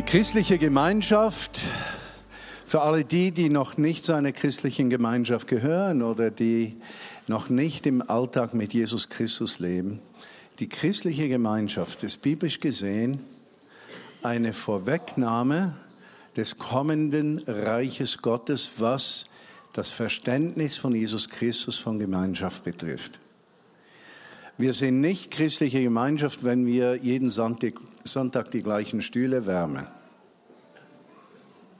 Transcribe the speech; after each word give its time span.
Die 0.00 0.06
christliche 0.06 0.56
Gemeinschaft, 0.56 1.60
für 2.64 2.80
alle 2.80 3.04
die, 3.04 3.32
die 3.32 3.50
noch 3.50 3.76
nicht 3.76 4.02
zu 4.02 4.14
einer 4.14 4.32
christlichen 4.32 4.88
Gemeinschaft 4.88 5.46
gehören 5.46 6.00
oder 6.00 6.30
die 6.30 6.76
noch 7.26 7.50
nicht 7.50 7.84
im 7.84 8.00
Alltag 8.08 8.54
mit 8.54 8.72
Jesus 8.72 9.10
Christus 9.10 9.58
leben, 9.58 10.00
die 10.58 10.70
christliche 10.70 11.28
Gemeinschaft 11.28 12.02
ist 12.02 12.22
biblisch 12.22 12.60
gesehen 12.60 13.20
eine 14.22 14.54
Vorwegnahme 14.54 15.76
des 16.34 16.56
kommenden 16.56 17.38
Reiches 17.46 18.22
Gottes, 18.22 18.70
was 18.78 19.26
das 19.74 19.90
Verständnis 19.90 20.78
von 20.78 20.94
Jesus 20.94 21.28
Christus 21.28 21.76
von 21.76 21.98
Gemeinschaft 21.98 22.64
betrifft. 22.64 23.20
Wir 24.60 24.74
sind 24.74 25.00
nicht 25.00 25.30
christliche 25.30 25.82
Gemeinschaft, 25.82 26.44
wenn 26.44 26.66
wir 26.66 26.96
jeden 26.96 27.30
Sonntag, 27.30 27.72
Sonntag 28.04 28.50
die 28.50 28.60
gleichen 28.62 29.00
Stühle 29.00 29.46
wärmen. 29.46 29.86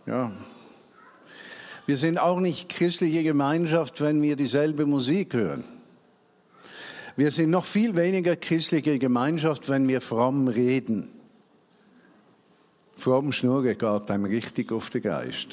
Ja. 0.06 0.32
Wir 1.84 1.98
sind 1.98 2.16
auch 2.16 2.40
nicht 2.40 2.70
christliche 2.70 3.22
Gemeinschaft, 3.22 4.00
wenn 4.00 4.22
wir 4.22 4.34
dieselbe 4.34 4.86
Musik 4.86 5.34
hören. 5.34 5.62
Wir 7.16 7.30
sind 7.30 7.50
noch 7.50 7.66
viel 7.66 7.96
weniger 7.96 8.34
christliche 8.34 8.98
Gemeinschaft, 8.98 9.68
wenn 9.68 9.86
wir 9.86 10.00
fromm 10.00 10.48
reden. 10.48 11.10
Fromm 12.94 13.32
Schnurren 13.32 13.76
geht 13.76 14.10
einem 14.10 14.24
richtig 14.24 14.72
auf 14.72 14.88
den 14.88 15.02
Geist. 15.02 15.48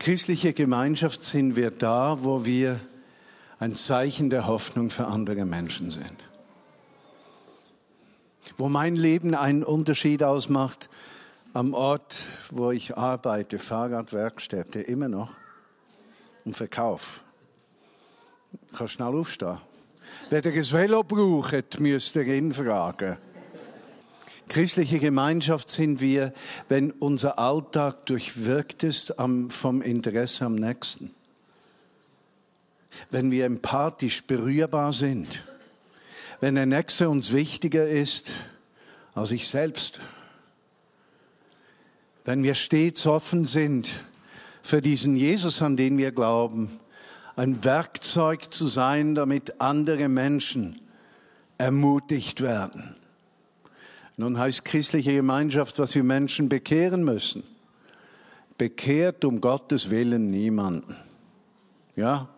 Christliche 0.00 0.52
Gemeinschaft 0.52 1.22
sind 1.22 1.54
wir 1.54 1.70
da, 1.70 2.18
wo 2.24 2.44
wir 2.44 2.80
ein 3.60 3.76
Zeichen 3.76 4.30
der 4.30 4.46
Hoffnung 4.46 4.88
für 4.88 5.06
andere 5.06 5.44
Menschen 5.44 5.90
sind. 5.90 6.16
Wo 8.56 8.70
mein 8.70 8.96
Leben 8.96 9.34
einen 9.34 9.62
Unterschied 9.62 10.22
ausmacht, 10.22 10.88
am 11.52 11.74
Ort, 11.74 12.22
wo 12.50 12.70
ich 12.70 12.96
arbeite, 12.96 13.58
Fahrradwerkstätte, 13.58 14.80
immer 14.80 15.08
noch, 15.08 15.32
und 16.44 16.56
Verkauf. 16.56 17.22
Ich 18.70 18.78
kann 18.78 18.88
schnell 18.88 19.14
aufstehen. 19.14 19.58
Wer 20.30 20.40
das 20.40 20.72
Velo 20.72 21.02
braucht, 21.02 21.80
müsst 21.80 22.16
ihr 22.16 22.26
ihn 22.26 22.54
fragen. 22.54 23.18
Christliche 24.48 24.98
Gemeinschaft 24.98 25.68
sind 25.68 26.00
wir, 26.00 26.32
wenn 26.68 26.92
unser 26.92 27.38
Alltag 27.38 28.06
durchwirkt 28.06 28.84
ist 28.84 29.14
vom 29.48 29.82
Interesse 29.82 30.46
am 30.46 30.54
Nächsten 30.54 31.14
wenn 33.10 33.30
wir 33.30 33.46
empathisch 33.46 34.24
berührbar 34.24 34.92
sind, 34.92 35.44
wenn 36.40 36.54
der 36.54 36.66
Nächste 36.66 37.08
uns 37.10 37.32
wichtiger 37.32 37.88
ist 37.88 38.30
als 39.14 39.30
ich 39.30 39.48
selbst, 39.48 40.00
wenn 42.24 42.42
wir 42.42 42.54
stets 42.54 43.06
offen 43.06 43.44
sind 43.44 43.90
für 44.62 44.80
diesen 44.80 45.16
Jesus, 45.16 45.62
an 45.62 45.76
den 45.76 45.98
wir 45.98 46.12
glauben, 46.12 46.70
ein 47.36 47.64
Werkzeug 47.64 48.52
zu 48.52 48.66
sein, 48.66 49.14
damit 49.14 49.60
andere 49.60 50.08
Menschen 50.08 50.80
ermutigt 51.58 52.40
werden. 52.40 52.94
Nun 54.16 54.38
heißt 54.38 54.64
christliche 54.64 55.14
Gemeinschaft, 55.14 55.78
dass 55.78 55.94
wir 55.94 56.02
Menschen 56.02 56.48
bekehren 56.48 57.04
müssen. 57.04 57.42
Bekehrt 58.58 59.24
um 59.24 59.40
Gottes 59.40 59.88
Willen 59.88 60.30
niemanden. 60.30 60.94
Ja? 61.96 62.28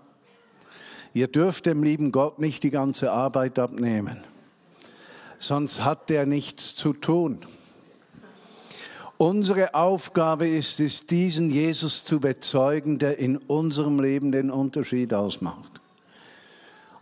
Ihr 1.15 1.29
dürft 1.29 1.67
dem 1.67 1.83
lieben 1.83 2.11
Gott 2.11 2.39
nicht 2.39 2.63
die 2.63 2.71
ganze 2.71 3.13
Arbeit 3.13 3.59
abnehmen, 3.59 4.19
sonst 5.39 5.85
hat 5.85 6.09
der 6.09 6.25
nichts 6.25 6.75
zu 6.75 6.95
tun. 6.95 7.39
Unsere 9.19 9.75
Aufgabe 9.75 10.49
ist 10.49 10.81
es, 10.81 11.07
diesen 11.07 11.51
Jesus 11.51 12.05
zu 12.05 12.19
bezeugen, 12.19 12.99
der 12.99 13.19
in 13.19 13.37
unserem 13.37 14.01
Leben 14.01 14.33
den 14.33 14.51
Unterschied 14.51 15.13
ausmacht. 15.15 15.71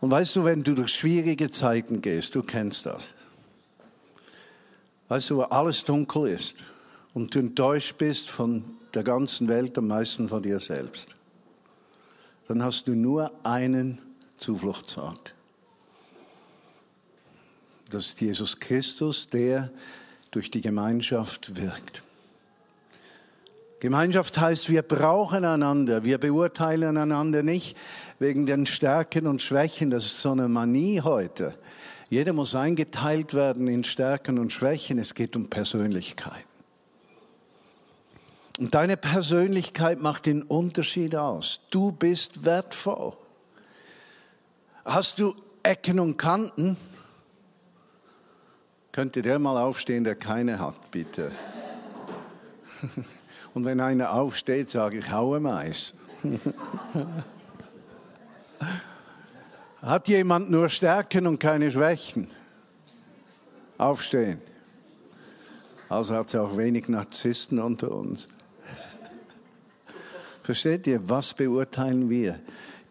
Und 0.00 0.10
weißt 0.10 0.36
du, 0.36 0.44
wenn 0.44 0.64
du 0.64 0.74
durch 0.74 0.92
schwierige 0.92 1.50
Zeiten 1.50 2.02
gehst, 2.02 2.34
du 2.34 2.42
kennst 2.42 2.86
das. 2.86 3.14
Weißt 5.08 5.30
du, 5.30 5.36
wo 5.36 5.42
alles 5.42 5.84
dunkel 5.84 6.28
ist 6.28 6.64
und 7.14 7.34
du 7.34 7.38
enttäuscht 7.38 7.96
bist 7.96 8.28
von 8.28 8.64
der 8.92 9.02
ganzen 9.02 9.48
Welt, 9.48 9.78
am 9.78 9.86
meisten 9.86 10.28
von 10.28 10.42
dir 10.42 10.60
selbst 10.60 11.19
dann 12.50 12.64
hast 12.64 12.88
du 12.88 12.96
nur 12.96 13.30
einen 13.44 14.02
Zufluchtsort. 14.36 15.36
Das 17.90 18.06
ist 18.06 18.20
Jesus 18.20 18.58
Christus, 18.58 19.28
der 19.28 19.70
durch 20.32 20.50
die 20.50 20.60
Gemeinschaft 20.60 21.54
wirkt. 21.54 22.02
Gemeinschaft 23.78 24.36
heißt, 24.36 24.68
wir 24.68 24.82
brauchen 24.82 25.44
einander. 25.44 26.02
Wir 26.02 26.18
beurteilen 26.18 26.96
einander 26.96 27.44
nicht 27.44 27.76
wegen 28.18 28.46
den 28.46 28.66
Stärken 28.66 29.28
und 29.28 29.40
Schwächen. 29.40 29.90
Das 29.90 30.04
ist 30.04 30.18
so 30.18 30.32
eine 30.32 30.48
Manie 30.48 31.02
heute. 31.02 31.54
Jeder 32.08 32.32
muss 32.32 32.56
eingeteilt 32.56 33.32
werden 33.32 33.68
in 33.68 33.84
Stärken 33.84 34.40
und 34.40 34.52
Schwächen. 34.52 34.98
Es 34.98 35.14
geht 35.14 35.36
um 35.36 35.48
Persönlichkeit. 35.48 36.49
Und 38.60 38.74
deine 38.74 38.98
Persönlichkeit 38.98 40.00
macht 40.02 40.26
den 40.26 40.42
Unterschied 40.42 41.16
aus. 41.16 41.60
Du 41.70 41.92
bist 41.92 42.44
wertvoll. 42.44 43.14
Hast 44.84 45.18
du 45.18 45.34
Ecken 45.62 45.98
und 45.98 46.18
Kanten? 46.18 46.76
Könnte 48.92 49.22
der 49.22 49.38
mal 49.38 49.56
aufstehen, 49.56 50.04
der 50.04 50.14
keine 50.14 50.58
hat, 50.58 50.90
bitte. 50.90 51.32
Und 53.54 53.64
wenn 53.64 53.80
einer 53.80 54.12
aufsteht, 54.12 54.70
sage 54.70 54.98
ich, 54.98 55.10
haue 55.10 55.40
Mais. 55.40 55.94
Hat 59.80 60.06
jemand 60.06 60.50
nur 60.50 60.68
Stärken 60.68 61.26
und 61.26 61.38
keine 61.38 61.72
Schwächen? 61.72 62.28
Aufstehen. 63.78 64.42
Also 65.88 66.14
hat 66.14 66.28
es 66.28 66.34
auch 66.34 66.58
wenig 66.58 66.88
Narzissten 66.88 67.58
unter 67.58 67.90
uns. 67.90 68.28
Versteht 70.50 70.88
ihr, 70.88 71.08
was 71.08 71.34
beurteilen 71.34 72.10
wir? 72.10 72.40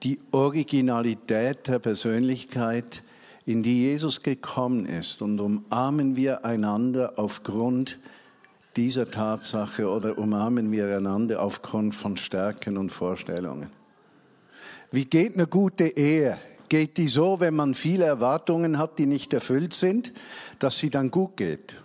Die 0.03 0.18
Originalität 0.31 1.68
der 1.68 1.80
Persönlichkeit, 1.80 3.03
in 3.46 3.64
die 3.64 3.81
Jesus 3.81 4.24
gekommen 4.24 4.86
ist 4.86 5.22
und 5.22 5.42
umarmen 5.42 6.16
wir 6.16 6.46
einander 6.46 7.16
aufgrund 7.18 7.97
dieser 8.78 9.12
Tatsache 9.12 9.90
oder 9.90 10.18
umarmen 10.18 10.72
wir 10.72 10.96
einander 10.96 11.42
aufgrund 11.42 11.96
von 11.96 12.16
Stärken 12.16 12.78
und 12.78 12.94
Vorstellungen? 12.94 13.70
Wie 14.90 15.03
geht 15.03 15.34
eine 15.34 15.47
gute 15.47 15.97
Ehe? 15.97 16.38
Geht 16.70 16.96
die 16.96 17.09
so, 17.09 17.41
wenn 17.41 17.58
man 17.58 17.73
viele 17.76 18.06
Erwartungen 18.06 18.78
hat, 18.78 18.97
die 19.00 19.06
nicht 19.06 19.34
erfüllt 19.34 19.73
sind, 19.73 20.14
dass 20.59 20.78
sie 20.78 20.90
dann 20.90 21.11
gut 21.11 21.35
geht? 21.35 21.76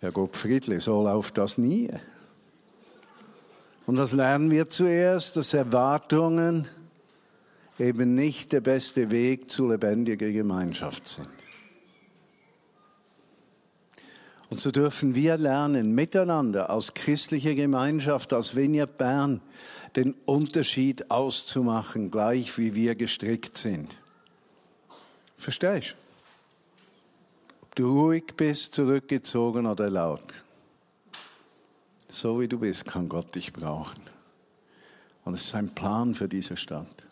Ja, 0.00 0.10
Gott 0.10 0.34
Friedle, 0.34 0.80
so 0.80 1.04
läuft 1.04 1.38
das 1.38 1.56
nie. 1.56 1.88
Und 3.86 3.98
was 3.98 4.12
lernen 4.12 4.50
wir 4.50 4.68
zuerst? 4.68 5.36
Dass 5.36 5.54
Erwartungen 5.54 6.68
eben 7.78 8.14
nicht 8.14 8.52
der 8.52 8.60
beste 8.60 9.10
Weg 9.10 9.50
zu 9.50 9.68
lebendiger 9.68 10.30
Gemeinschaft 10.30 11.08
sind. 11.08 11.28
Und 14.50 14.60
so 14.60 14.70
dürfen 14.70 15.14
wir 15.14 15.38
lernen, 15.38 15.94
miteinander 15.94 16.68
als 16.68 16.92
christliche 16.92 17.54
Gemeinschaft, 17.54 18.34
als 18.34 18.54
Vineyard 18.54 18.98
Bern, 18.98 19.40
den 19.96 20.12
Unterschied 20.26 21.10
auszumachen, 21.10 22.10
gleich 22.10 22.58
wie 22.58 22.74
wir 22.74 22.94
gestrickt 22.94 23.56
sind. 23.56 24.00
Verstehst 25.36 25.92
du? 25.92 27.62
Ob 27.62 27.74
du 27.76 28.00
ruhig 28.00 28.24
bist, 28.36 28.74
zurückgezogen 28.74 29.66
oder 29.66 29.88
laut. 29.88 30.44
So 32.12 32.38
wie 32.40 32.46
du 32.46 32.58
bist, 32.58 32.84
kann 32.84 33.08
Gott 33.08 33.34
dich 33.34 33.54
brauchen. 33.54 34.02
Und 35.24 35.32
es 35.32 35.46
ist 35.46 35.54
ein 35.54 35.70
Plan 35.70 36.14
für 36.14 36.28
diese 36.28 36.58
Stadt. 36.58 37.06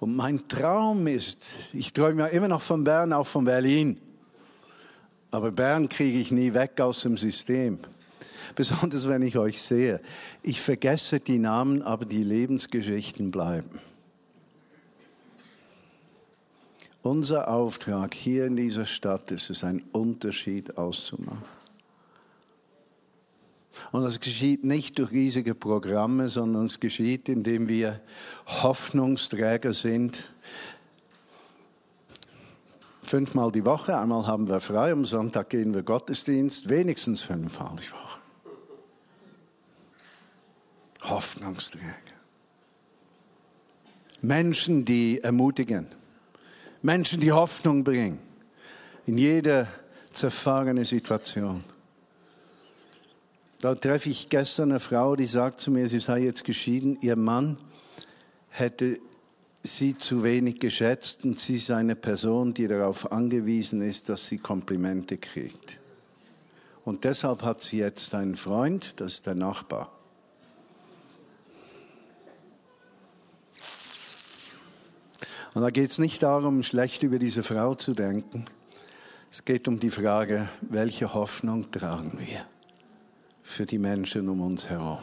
Und 0.00 0.16
mein 0.16 0.48
Traum 0.48 1.06
ist, 1.06 1.74
ich 1.74 1.92
träume 1.92 2.22
ja 2.22 2.28
immer 2.28 2.48
noch 2.48 2.62
von 2.62 2.82
Bern, 2.82 3.12
auch 3.12 3.26
von 3.26 3.44
Berlin. 3.44 4.00
Aber 5.30 5.52
Bern 5.52 5.90
kriege 5.90 6.18
ich 6.18 6.32
nie 6.32 6.54
weg 6.54 6.80
aus 6.80 7.02
dem 7.02 7.18
System. 7.18 7.78
Besonders 8.54 9.06
wenn 9.06 9.20
ich 9.20 9.36
euch 9.36 9.60
sehe. 9.60 10.00
Ich 10.42 10.62
vergesse 10.62 11.20
die 11.20 11.38
Namen, 11.38 11.82
aber 11.82 12.06
die 12.06 12.24
Lebensgeschichten 12.24 13.30
bleiben. 13.30 13.80
Unser 17.02 17.48
Auftrag 17.48 18.14
hier 18.14 18.46
in 18.46 18.56
dieser 18.56 18.86
Stadt 18.86 19.30
ist 19.30 19.50
es, 19.50 19.62
einen 19.62 19.82
Unterschied 19.92 20.78
auszumachen. 20.78 21.53
Und 23.92 24.02
das 24.02 24.20
geschieht 24.20 24.64
nicht 24.64 24.98
durch 24.98 25.10
riesige 25.10 25.54
Programme, 25.54 26.28
sondern 26.28 26.66
es 26.66 26.80
geschieht, 26.80 27.28
indem 27.28 27.68
wir 27.68 28.00
Hoffnungsträger 28.46 29.72
sind. 29.72 30.24
Fünfmal 33.02 33.52
die 33.52 33.64
Woche, 33.64 33.98
einmal 33.98 34.26
haben 34.26 34.48
wir 34.48 34.60
frei, 34.60 34.92
am 34.92 35.04
Sonntag 35.04 35.50
gehen 35.50 35.74
wir 35.74 35.82
Gottesdienst, 35.82 36.68
wenigstens 36.68 37.22
fünfmal 37.22 37.76
die 37.76 37.90
Woche. 37.90 38.18
Hoffnungsträger. 41.02 41.94
Menschen, 44.22 44.84
die 44.84 45.20
ermutigen. 45.20 45.86
Menschen, 46.80 47.20
die 47.20 47.32
Hoffnung 47.32 47.84
bringen 47.84 48.18
in 49.06 49.18
jeder 49.18 49.66
zerfahrene 50.10 50.84
Situation. 50.84 51.62
Da 53.64 53.74
treffe 53.74 54.10
ich 54.10 54.28
gestern 54.28 54.72
eine 54.72 54.78
Frau, 54.78 55.16
die 55.16 55.24
sagt 55.24 55.58
zu 55.58 55.70
mir, 55.70 55.88
sie 55.88 55.98
sei 55.98 56.18
jetzt 56.18 56.44
geschieden, 56.44 56.98
ihr 57.00 57.16
Mann 57.16 57.56
hätte 58.50 58.98
sie 59.62 59.96
zu 59.96 60.22
wenig 60.22 60.60
geschätzt 60.60 61.24
und 61.24 61.40
sie 61.40 61.54
ist 61.54 61.70
eine 61.70 61.96
Person, 61.96 62.52
die 62.52 62.68
darauf 62.68 63.10
angewiesen 63.10 63.80
ist, 63.80 64.10
dass 64.10 64.26
sie 64.26 64.36
Komplimente 64.36 65.16
kriegt. 65.16 65.80
Und 66.84 67.04
deshalb 67.04 67.40
hat 67.40 67.62
sie 67.62 67.78
jetzt 67.78 68.14
einen 68.14 68.36
Freund, 68.36 69.00
das 69.00 69.14
ist 69.14 69.26
der 69.26 69.34
Nachbar. 69.34 69.90
Und 75.54 75.62
da 75.62 75.70
geht 75.70 75.88
es 75.88 75.96
nicht 75.96 76.22
darum, 76.22 76.62
schlecht 76.62 77.02
über 77.02 77.18
diese 77.18 77.42
Frau 77.42 77.74
zu 77.74 77.94
denken. 77.94 78.44
Es 79.30 79.42
geht 79.42 79.68
um 79.68 79.80
die 79.80 79.90
Frage, 79.90 80.50
welche 80.60 81.14
Hoffnung 81.14 81.70
tragen 81.70 82.18
wir 82.18 82.44
für 83.44 83.66
die 83.66 83.78
Menschen 83.78 84.28
um 84.28 84.40
uns 84.40 84.68
herum. 84.68 84.98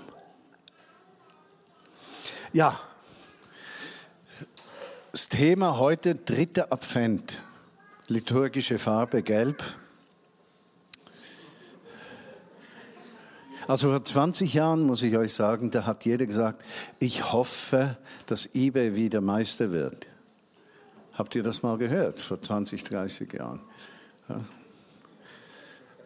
Ja, 2.52 2.78
das 5.14 5.30
Thema 5.30 5.78
heute, 5.78 6.16
dritter 6.16 6.74
Advent, 6.74 7.42
liturgische 8.08 8.78
Farbe 8.78 9.22
gelb. 9.24 9.64
Also 13.68 13.90
vor 13.90 14.04
20 14.04 14.54
Jahren 14.54 14.82
muss 14.86 15.04
ich 15.04 15.16
euch 15.16 15.34
sagen, 15.34 15.72
da 15.72 15.86
hat 15.86 16.04
jeder 16.04 16.26
gesagt, 16.26 16.66
ich 17.00 17.32
hoffe, 17.32 17.96
dass 18.26 18.54
eBay 18.54 18.96
wieder 18.96 19.22
Meister 19.22 19.72
wird. 19.72 20.08
Habt 21.14 21.36
ihr 21.36 21.44
das 21.44 21.62
mal 21.62 21.78
gehört 21.78 22.20
vor 22.20 22.42
20, 22.42 22.84
30 22.84 23.32
Jahren? 23.34 23.62
Ja. 24.28 24.42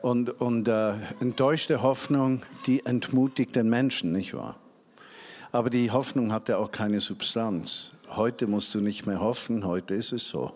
Und, 0.05 0.39
und 0.39 0.67
äh, 0.67 0.93
enttäuschte 1.19 1.81
Hoffnung, 1.81 2.43
die 2.67 2.85
entmutigt 2.85 3.55
den 3.55 3.71
Menschen, 3.71 4.11
nicht 4.11 4.35
wahr? 4.35 4.55
Aber 5.51 5.71
die 5.71 5.89
Hoffnung 5.89 6.31
hatte 6.31 6.59
auch 6.59 6.71
keine 6.71 7.01
Substanz. 7.01 7.89
Heute 8.11 8.45
musst 8.45 8.75
du 8.75 8.81
nicht 8.81 9.07
mehr 9.07 9.19
hoffen, 9.19 9.65
heute 9.65 9.95
ist 9.95 10.11
es 10.11 10.27
so. 10.27 10.53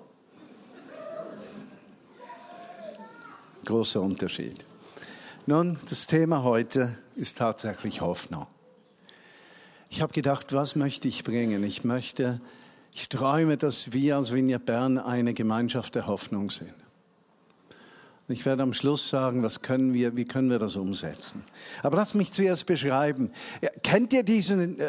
Großer 3.65 3.99
Unterschied. 3.99 4.63
Nun, 5.47 5.79
das 5.89 6.05
Thema 6.05 6.43
heute 6.43 6.99
ist 7.15 7.39
tatsächlich 7.39 8.01
Hoffnung. 8.01 8.45
Ich 9.89 10.03
habe 10.03 10.13
gedacht, 10.13 10.53
was 10.53 10.75
möchte 10.75 11.07
ich 11.07 11.23
bringen? 11.23 11.63
Ich 11.63 11.83
möchte 11.83 12.39
ich 12.93 13.09
träume, 13.09 13.57
dass 13.57 13.93
wir 13.93 14.17
als 14.17 14.31
Vineyard 14.31 14.67
Bern 14.67 14.99
eine 14.99 15.33
Gemeinschaft 15.33 15.95
der 15.95 16.05
Hoffnung 16.05 16.51
sind. 16.51 16.78
Ich 18.31 18.45
werde 18.45 18.61
am 18.61 18.73
Schluss 18.73 19.09
sagen, 19.09 19.41
was 19.41 19.63
können 19.63 19.91
wir, 19.91 20.15
wie 20.15 20.25
können 20.25 20.51
wir 20.51 20.59
das 20.59 20.75
umsetzen. 20.75 21.43
Aber 21.81 21.97
lass 21.97 22.13
mich 22.13 22.31
zuerst 22.31 22.67
beschreiben. 22.67 23.31
Kennt 23.81 24.13
ihr 24.13 24.21
diesen, 24.21 24.79
äh, 24.79 24.85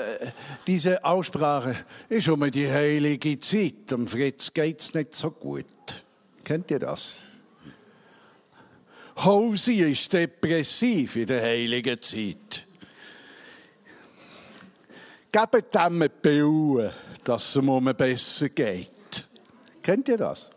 diese 0.67 1.03
Aussprache? 1.03 1.75
Ist 2.11 2.25
schon 2.25 2.39
mal 2.39 2.51
die 2.51 2.71
heilige 2.71 3.41
Zeit, 3.41 3.93
am 3.93 4.07
Fritz 4.07 4.53
geht's 4.53 4.93
nicht 4.93 5.15
so 5.15 5.31
gut. 5.31 5.65
Kennt 6.45 6.71
ihr 6.71 6.81
das? 6.81 7.23
Hosi 9.17 9.91
ist 9.91 10.13
depressiv 10.13 11.17
in 11.17 11.27
der 11.27 11.43
heiligen 11.43 12.01
Zeit. 12.01 12.67
Gebt 15.33 15.75
dem 15.75 16.05
Pille 16.21 16.93
dass 17.25 17.49
es 17.49 17.57
um 17.57 17.85
besser 17.97 18.49
geht. 18.51 18.89
Kennt 19.83 20.09
ihr 20.09 20.19
das? 20.19 20.51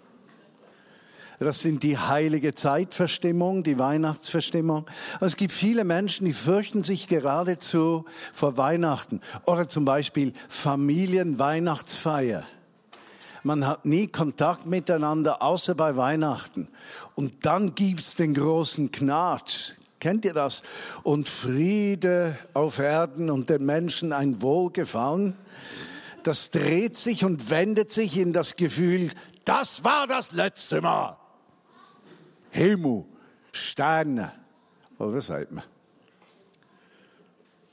Das 1.43 1.59
sind 1.59 1.83
die 1.83 1.97
heilige 1.97 2.53
Zeitverstimmung, 2.53 3.63
die 3.63 3.77
Weihnachtsverstimmung. 3.77 4.85
Es 5.21 5.35
gibt 5.35 5.51
viele 5.51 5.83
Menschen, 5.83 6.25
die 6.25 6.33
fürchten 6.33 6.83
sich 6.83 7.07
geradezu 7.07 8.05
vor 8.33 8.57
Weihnachten. 8.57 9.21
Oder 9.45 9.67
zum 9.69 9.85
Beispiel 9.85 10.33
Familienweihnachtsfeier. 10.49 12.43
Man 13.43 13.67
hat 13.67 13.85
nie 13.85 14.07
Kontakt 14.07 14.65
miteinander, 14.65 15.41
außer 15.41 15.75
bei 15.75 15.97
Weihnachten. 15.97 16.69
Und 17.15 17.45
dann 17.45 17.75
gibt's 17.75 18.15
den 18.15 18.33
großen 18.33 18.91
Knatsch. 18.91 19.73
Kennt 19.99 20.25
ihr 20.25 20.33
das? 20.33 20.63
Und 21.03 21.29
Friede 21.29 22.37
auf 22.53 22.79
Erden 22.79 23.29
und 23.29 23.49
den 23.49 23.65
Menschen 23.65 24.13
ein 24.13 24.41
Wohlgefallen 24.41 25.35
das 26.23 26.49
dreht 26.49 26.95
sich 26.95 27.25
und 27.25 27.49
wendet 27.49 27.91
sich 27.91 28.17
in 28.17 28.33
das 28.33 28.55
Gefühl, 28.55 29.11
das 29.45 29.83
war 29.83 30.07
das 30.07 30.31
letzte 30.31 30.81
Mal. 30.81 31.17
Himmel, 32.53 33.03
Sterne, 33.51 34.31
oder 34.99 35.13
was 35.15 35.25
sagt 35.25 35.51
man? 35.51 35.63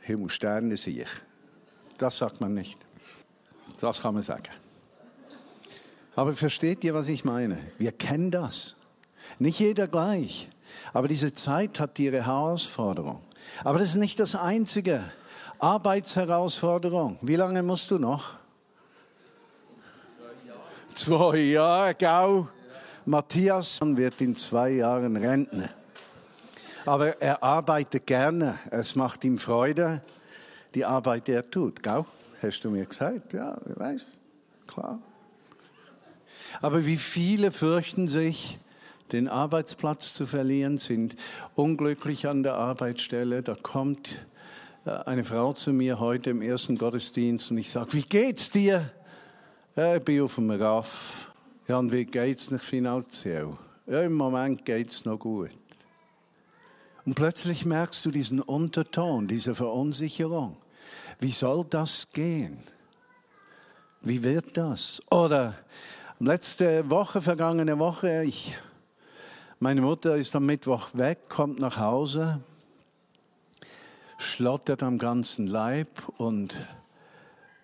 Himmel, 0.01 0.31
Sterne 0.31 0.75
sehe 0.79 1.03
ich. 1.03 1.11
Das 1.99 2.17
sagt 2.17 2.41
man 2.41 2.55
nicht. 2.55 2.79
Das 3.79 4.01
kann 4.01 4.15
man 4.15 4.23
sagen. 4.23 4.49
Aber 6.17 6.33
versteht 6.33 6.83
ihr, 6.83 6.95
was 6.95 7.09
ich 7.09 7.25
meine? 7.25 7.59
Wir 7.77 7.93
kennen 7.93 8.31
das. 8.31 8.75
Nicht 9.39 9.61
jeder 9.61 9.87
gleich. 9.87 10.49
Aber 10.95 11.09
diese 11.09 11.35
Zeit 11.35 11.79
hat 11.79 11.99
ihre 11.99 12.25
Herausforderung. 12.25 13.21
Aber 13.65 13.79
das 13.79 13.89
ist 13.89 13.97
nicht 13.97 14.19
das 14.19 14.35
Einzige. 14.35 15.05
Arbeitsherausforderung. 15.59 17.19
Wie 17.21 17.37
lange 17.37 17.63
musst 17.63 17.91
du 17.91 17.99
noch? 17.99 18.33
Zwei 20.95 21.37
Jahre, 21.37 21.95
gell? 21.95 22.49
Matthias 23.11 23.81
wird 23.83 24.21
in 24.21 24.37
zwei 24.37 24.71
Jahren 24.71 25.17
Rentner. 25.17 25.69
Aber 26.87 27.21
er 27.21 27.43
arbeitet 27.43 28.07
gerne. 28.07 28.57
Es 28.71 28.95
macht 28.95 29.25
ihm 29.25 29.37
Freude, 29.37 30.01
die 30.77 30.85
Arbeit, 30.85 31.27
die 31.27 31.33
er 31.33 31.51
tut. 31.51 31.83
Gell? 31.83 32.05
Hast 32.41 32.63
du 32.63 32.71
mir 32.71 32.87
gesagt? 32.87 33.33
Ja, 33.33 33.59
ich 33.69 33.77
weiß. 33.77 34.21
Klar. 34.69 35.01
Aber 36.63 36.87
wie 36.87 36.97
viele 36.97 37.51
fürchten 37.51 38.07
sich, 38.07 38.61
den 39.11 39.27
Arbeitsplatz 39.27 40.15
zu 40.15 40.25
verlieren, 40.25 40.77
sind 40.77 41.17
unglücklich 41.57 42.29
an 42.29 42.45
der 42.45 42.55
Arbeitsstelle. 42.55 43.43
Da 43.43 43.57
kommt 43.61 44.25
äh, 44.85 44.91
eine 44.91 45.25
Frau 45.25 45.53
zu 45.53 45.73
mir 45.73 45.99
heute 45.99 46.31
im 46.31 46.43
ersten 46.43 46.79
Gottesdienst 46.79 47.51
und 47.51 47.59
ich 47.59 47.73
sage, 47.73 47.93
wie 47.93 48.03
geht's 48.03 48.53
dir? 48.53 48.89
Ja, 49.75 49.97
ich 49.97 50.05
bin 50.05 50.23
auf 50.23 50.37
dem 50.37 50.53
Raff. 50.53 51.30
Und 51.79 51.93
wie 51.93 52.05
geht 52.05 52.39
es 52.39 52.51
nicht 52.51 52.65
finanziell? 52.65 53.57
Ja, 53.87 54.03
im 54.03 54.15
Moment 54.15 54.65
geht 54.65 54.91
es 54.91 55.05
noch 55.05 55.19
gut. 55.19 55.51
Und 57.05 57.15
plötzlich 57.15 57.65
merkst 57.65 58.05
du 58.05 58.11
diesen 58.11 58.41
Unterton, 58.41 59.27
diese 59.27 59.55
Verunsicherung. 59.55 60.57
Wie 61.19 61.33
soll 61.33 61.65
das 61.69 62.09
gehen? 62.13 62.59
Wie 64.03 64.23
wird 64.23 64.57
das? 64.57 65.03
Oder 65.11 65.55
letzte 66.19 66.89
Woche, 66.89 67.21
vergangene 67.21 67.79
Woche, 67.79 68.25
ich, 68.25 68.57
meine 69.59 69.81
Mutter 69.81 70.17
ist 70.17 70.35
am 70.37 70.47
Mittwoch 70.47 70.91
weg, 70.95 71.29
kommt 71.29 71.59
nach 71.59 71.79
Hause, 71.79 72.41
schlottert 74.19 74.83
am 74.83 74.99
ganzen 74.99 75.47
Leib 75.47 75.89
und 76.17 76.57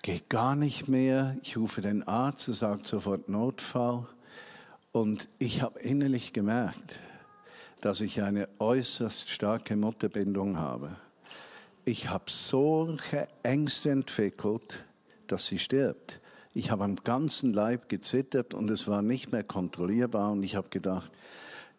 geht 0.07 0.31
gar 0.31 0.55
nicht 0.55 0.87
mehr. 0.87 1.37
Ich 1.43 1.57
rufe 1.57 1.81
den 1.81 2.05
Arzt, 2.05 2.47
er 2.47 2.55
sagt 2.55 2.87
sofort 2.87 3.29
Notfall. 3.29 4.07
Und 4.93 5.29
ich 5.41 5.63
habe 5.63 5.81
innerlich 5.81 6.33
gemerkt, 6.33 7.01
dass 7.81 8.01
ich 8.01 8.23
eine 8.23 8.49
äußerst 8.61 9.29
starke 9.29 9.75
Mutterbindung 9.75 10.59
habe. 10.59 10.95
Ich 11.85 12.09
habe 12.09 12.27
solche 12.29 13.27
Ängste 13.43 13.91
entwickelt, 13.91 14.85
dass 15.27 15.47
sie 15.47 15.59
stirbt. 15.59 16.21
Ich 16.55 16.71
habe 16.71 16.85
am 16.85 16.95
ganzen 17.03 17.53
Leib 17.53 17.89
gezittert 17.89 18.55
und 18.55 18.71
es 18.71 18.87
war 18.87 19.03
nicht 19.03 19.33
mehr 19.33 19.43
kontrollierbar 19.43 20.31
und 20.31 20.45
ich 20.45 20.55
habe 20.55 20.69
gedacht, 20.69 21.11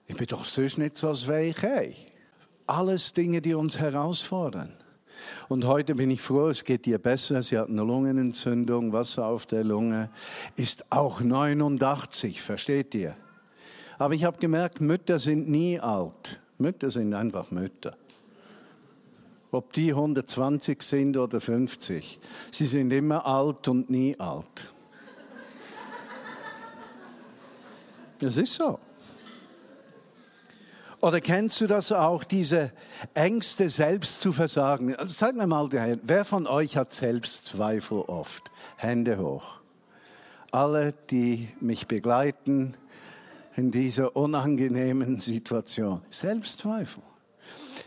ich 0.06 0.18
bin 0.18 0.28
doch 0.28 0.44
sonst 0.44 0.78
nicht 0.78 0.98
so 0.98 1.08
weich. 1.30 1.62
Hey. 1.62 1.96
Alles 2.66 3.14
Dinge, 3.14 3.42
die 3.42 3.54
uns 3.54 3.80
herausfordern. 3.80 4.74
Und 5.50 5.66
heute 5.66 5.96
bin 5.96 6.12
ich 6.12 6.22
froh, 6.22 6.50
es 6.50 6.64
geht 6.64 6.88
ihr 6.88 6.98
besser. 6.98 7.42
Sie 7.44 7.58
hat 7.58 7.70
eine 7.70 7.84
Lungenentzündung, 7.84 8.94
Wasser 8.94 9.26
auf 9.26 9.46
der 9.46 9.64
Lunge, 9.64 10.10
ist 10.56 10.86
auch 10.92 11.22
89, 11.22 12.42
versteht 12.42 12.94
ihr? 12.96 13.16
Aber 13.98 14.14
ich 14.14 14.24
habe 14.24 14.38
gemerkt, 14.38 14.82
Mütter 14.82 15.20
sind 15.20 15.50
nie 15.50 15.80
alt. 15.80 16.40
Mütter 16.58 16.90
sind 16.90 17.14
einfach 17.14 17.52
Mütter. 17.52 17.96
Ob 19.52 19.74
die 19.74 19.92
120 19.92 20.82
sind 20.82 21.18
oder 21.18 21.40
50, 21.40 22.20
sie 22.52 22.66
sind 22.66 22.92
immer 22.92 23.26
alt 23.26 23.68
und 23.68 23.90
nie 23.90 24.20
alt. 24.20 24.74
Das 28.20 28.38
ist 28.38 28.54
so. 28.56 28.80
Oder 31.00 31.22
kennst 31.22 31.62
du 31.62 31.68
das 31.68 31.92
auch, 31.92 32.24
diese 32.24 32.72
Ängste, 33.14 33.70
selbst 33.70 34.20
zu 34.20 34.34
versagen? 34.34 34.96
Also 34.96 35.14
sag 35.14 35.36
mir 35.36 35.46
mal, 35.46 35.70
wer 35.72 36.26
von 36.26 36.48
euch 36.48 36.76
hat 36.76 36.92
Selbstzweifel 36.92 38.02
oft? 38.02 38.52
Hände 38.78 39.20
hoch. 39.20 39.62
Alle, 40.52 40.94
die 41.12 41.50
mich 41.60 41.88
begleiten 41.88 42.76
in 43.56 43.70
dieser 43.70 44.16
unangenehmen 44.16 45.20
Situation. 45.20 46.02
Selbstzweifel. 46.10 47.04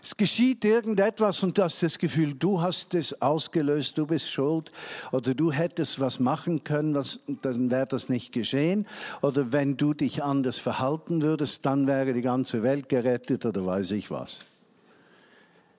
Es 0.02 0.16
geschieht 0.16 0.64
irgendetwas 0.64 1.42
und 1.42 1.58
du 1.58 1.62
hast 1.62 1.82
das 1.82 1.98
Gefühl, 1.98 2.34
du 2.34 2.60
hast 2.60 2.94
es 2.94 3.20
ausgelöst, 3.20 3.98
du 3.98 4.06
bist 4.06 4.30
schuld 4.30 4.70
oder 5.12 5.34
du 5.34 5.52
hättest 5.52 6.00
was 6.00 6.20
machen 6.20 6.64
können, 6.64 6.94
was, 6.94 7.20
dann 7.42 7.70
wäre 7.70 7.86
das 7.86 8.08
nicht 8.08 8.32
geschehen. 8.32 8.86
Oder 9.20 9.52
wenn 9.52 9.76
du 9.76 9.94
dich 9.94 10.22
anders 10.22 10.58
verhalten 10.58 11.22
würdest, 11.22 11.66
dann 11.66 11.86
wäre 11.86 12.12
die 12.12 12.22
ganze 12.22 12.62
Welt 12.62 12.88
gerettet 12.88 13.44
oder 13.46 13.64
weiß 13.64 13.90
ich 13.92 14.10
was. 14.10 14.40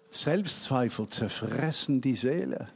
Selbstzweifel 0.10 1.08
zerfressen 1.08 2.01
die 2.01 2.15
Seele. 2.15 2.68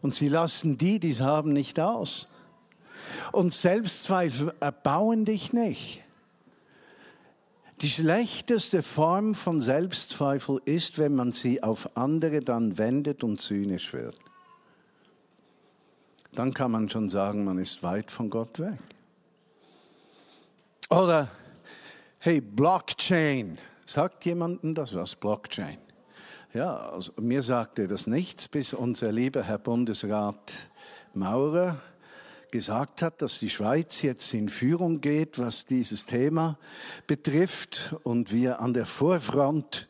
Und 0.00 0.14
sie 0.14 0.28
lassen 0.28 0.78
die, 0.78 1.00
die 1.00 1.10
es 1.10 1.20
haben, 1.20 1.52
nicht 1.52 1.80
aus. 1.80 2.28
Und 3.32 3.52
Selbstzweifel 3.52 4.52
erbauen 4.60 5.24
dich 5.24 5.52
nicht. 5.52 6.02
Die 7.80 7.90
schlechteste 7.90 8.82
Form 8.82 9.34
von 9.34 9.60
Selbstzweifel 9.60 10.60
ist, 10.64 10.98
wenn 10.98 11.14
man 11.14 11.32
sie 11.32 11.62
auf 11.62 11.96
andere 11.96 12.40
dann 12.40 12.76
wendet 12.76 13.22
und 13.22 13.40
zynisch 13.40 13.92
wird. 13.92 14.16
Dann 16.32 16.54
kann 16.54 16.72
man 16.72 16.88
schon 16.88 17.08
sagen, 17.08 17.44
man 17.44 17.58
ist 17.58 17.82
weit 17.84 18.10
von 18.10 18.30
Gott 18.30 18.58
weg. 18.58 18.78
Oder, 20.90 21.28
hey, 22.20 22.40
Blockchain. 22.40 23.58
Sagt 23.86 24.24
jemandem 24.24 24.74
das 24.74 24.94
was, 24.94 25.14
Blockchain? 25.14 25.78
Ja, 26.54 26.76
also 26.76 27.12
mir 27.20 27.42
sagte 27.42 27.86
das 27.86 28.06
nichts, 28.06 28.48
bis 28.48 28.74
unser 28.74 29.12
lieber 29.12 29.42
Herr 29.42 29.58
Bundesrat 29.58 30.68
Maurer 31.14 31.76
gesagt 32.50 33.02
hat, 33.02 33.22
dass 33.22 33.38
die 33.38 33.50
Schweiz 33.50 34.02
jetzt 34.02 34.32
in 34.34 34.48
Führung 34.48 35.00
geht, 35.00 35.38
was 35.38 35.66
dieses 35.66 36.06
Thema 36.06 36.58
betrifft 37.06 37.94
und 38.02 38.32
wir 38.32 38.60
an 38.60 38.74
der 38.74 38.86
Vorfront 38.86 39.88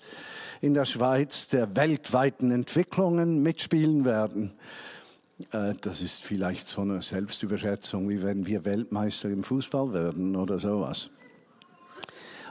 in 0.61 0.75
der 0.75 0.85
Schweiz 0.85 1.49
der 1.49 1.77
weltweiten 1.77 2.51
Entwicklungen 2.51 3.43
mitspielen 3.43 4.05
werden. 4.05 4.53
Äh, 5.53 5.75
das 5.81 6.03
ist 6.03 6.23
vielleicht 6.23 6.67
so 6.67 6.83
eine 6.83 7.01
Selbstüberschätzung, 7.01 8.09
wie 8.09 8.23
wenn 8.23 8.47
wir 8.47 8.65
Weltmeister 8.65 9.29
im 9.29 9.45
Fußball 9.45 9.93
werden 9.93 10.37
oder 10.37 10.59
sowas. 10.59 11.11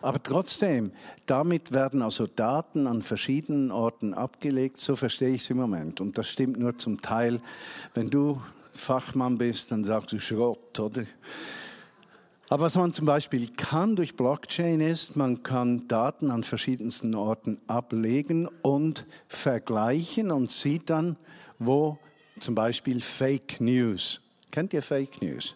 Aber 0.02 0.22
trotzdem, 0.22 0.92
damit 1.26 1.72
werden 1.72 2.02
also 2.02 2.28
Daten 2.28 2.88
an 2.88 3.02
verschiedenen 3.02 3.72
Orten 3.72 4.14
abgelegt, 4.14 4.78
so 4.78 4.96
verstehe 4.96 5.30
ich 5.30 5.42
es 5.42 5.50
im 5.50 5.58
Moment. 5.58 6.00
Und 6.00 6.18
das 6.18 6.30
stimmt 6.30 6.60
nur 6.60 6.78
zum 6.78 7.02
Teil. 7.02 7.42
Wenn 7.94 8.10
du 8.10 8.40
Fachmann 8.78 9.38
bist, 9.38 9.72
dann 9.72 9.84
sagst 9.84 10.12
du 10.12 10.20
Schrott, 10.20 10.80
oder? 10.80 11.04
Aber 12.50 12.66
was 12.66 12.76
man 12.76 12.94
zum 12.94 13.06
Beispiel 13.06 13.50
kann 13.50 13.98
durch 13.98 14.16
Blockchain 14.16 14.80
ist, 14.80 15.18
man 15.18 15.44
kann 15.44 15.88
Daten 15.90 16.32
an 16.32 16.44
verschiedensten 16.44 17.14
Orten 17.14 17.60
ablegen 17.68 18.48
und 18.62 19.06
vergleichen 19.28 20.32
und 20.32 20.50
sieht 20.50 20.90
dann, 20.90 21.18
wo 21.60 22.00
zum 22.40 22.56
Beispiel 22.56 23.02
Fake 23.02 23.60
News. 23.60 24.22
Kennt 24.50 24.72
ihr 24.72 24.82
Fake 24.82 25.22
News? 25.22 25.56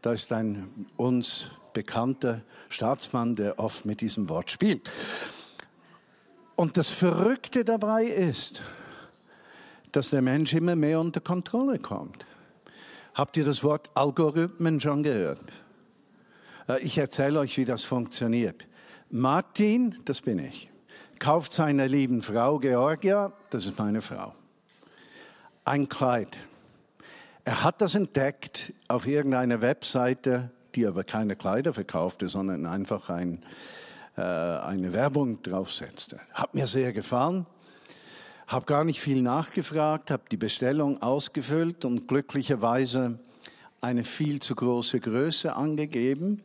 Da 0.00 0.12
ist 0.12 0.32
ein 0.32 0.86
uns 0.96 1.50
bekannter 1.74 2.42
Staatsmann, 2.70 3.34
der 3.36 3.58
oft 3.58 3.84
mit 3.84 4.00
diesem 4.00 4.28
Wort 4.30 4.50
spielt. 4.50 4.90
Und 6.56 6.76
das 6.76 6.90
Verrückte 6.90 7.64
dabei 7.64 8.04
ist, 8.04 8.62
dass 9.92 10.10
der 10.10 10.22
Mensch 10.22 10.54
immer 10.54 10.76
mehr 10.76 10.98
unter 11.00 11.20
Kontrolle 11.20 11.78
kommt. 11.78 12.24
Habt 13.14 13.36
ihr 13.36 13.44
das 13.44 13.62
Wort 13.62 13.90
Algorithmen 13.94 14.80
schon 14.80 15.02
gehört? 15.02 15.40
Äh, 16.68 16.80
ich 16.80 16.96
erzähle 16.96 17.40
euch, 17.40 17.56
wie 17.58 17.64
das 17.64 17.84
funktioniert. 17.84 18.66
Martin, 19.10 19.98
das 20.06 20.22
bin 20.22 20.38
ich, 20.38 20.70
kauft 21.18 21.52
seiner 21.52 21.86
lieben 21.86 22.22
Frau 22.22 22.58
Georgia, 22.58 23.32
das 23.50 23.66
ist 23.66 23.78
meine 23.78 24.00
Frau, 24.00 24.34
ein 25.66 25.88
Kleid. 25.90 26.38
Er 27.44 27.62
hat 27.62 27.82
das 27.82 27.94
entdeckt 27.94 28.72
auf 28.88 29.06
irgendeiner 29.06 29.60
Webseite, 29.60 30.50
die 30.74 30.86
aber 30.86 31.04
keine 31.04 31.36
Kleider 31.36 31.74
verkaufte, 31.74 32.28
sondern 32.28 32.64
einfach 32.64 33.10
ein, 33.10 33.44
äh, 34.16 34.22
eine 34.22 34.94
Werbung 34.94 35.42
draufsetzte. 35.42 36.18
Hat 36.32 36.54
mir 36.54 36.66
sehr 36.66 36.94
gefallen. 36.94 37.44
Habe 38.52 38.66
gar 38.66 38.84
nicht 38.84 39.00
viel 39.00 39.22
nachgefragt, 39.22 40.10
habe 40.10 40.24
die 40.30 40.36
Bestellung 40.36 41.00
ausgefüllt 41.00 41.86
und 41.86 42.06
glücklicherweise 42.06 43.18
eine 43.80 44.04
viel 44.04 44.40
zu 44.40 44.54
große 44.54 45.00
Größe 45.00 45.56
angegeben. 45.56 46.42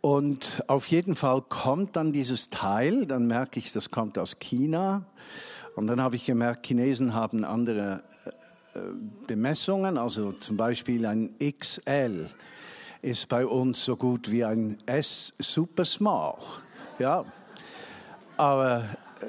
Und 0.00 0.62
auf 0.68 0.86
jeden 0.86 1.16
Fall 1.16 1.42
kommt 1.42 1.96
dann 1.96 2.12
dieses 2.12 2.48
Teil, 2.48 3.06
dann 3.06 3.26
merke 3.26 3.58
ich, 3.58 3.72
das 3.72 3.90
kommt 3.90 4.16
aus 4.16 4.38
China. 4.38 5.04
Und 5.74 5.88
dann 5.88 6.00
habe 6.00 6.14
ich 6.14 6.24
gemerkt, 6.24 6.64
Chinesen 6.64 7.12
haben 7.12 7.44
andere 7.44 8.04
äh, 8.74 8.78
Bemessungen, 9.26 9.98
also 9.98 10.30
zum 10.30 10.56
Beispiel 10.56 11.06
ein 11.06 11.34
XL 11.40 12.30
ist 13.02 13.28
bei 13.28 13.44
uns 13.44 13.84
so 13.84 13.96
gut 13.96 14.30
wie 14.30 14.44
ein 14.44 14.78
S 14.86 15.32
Super 15.40 15.84
Small. 15.84 16.36
Ja, 17.00 17.24
aber 18.36 18.84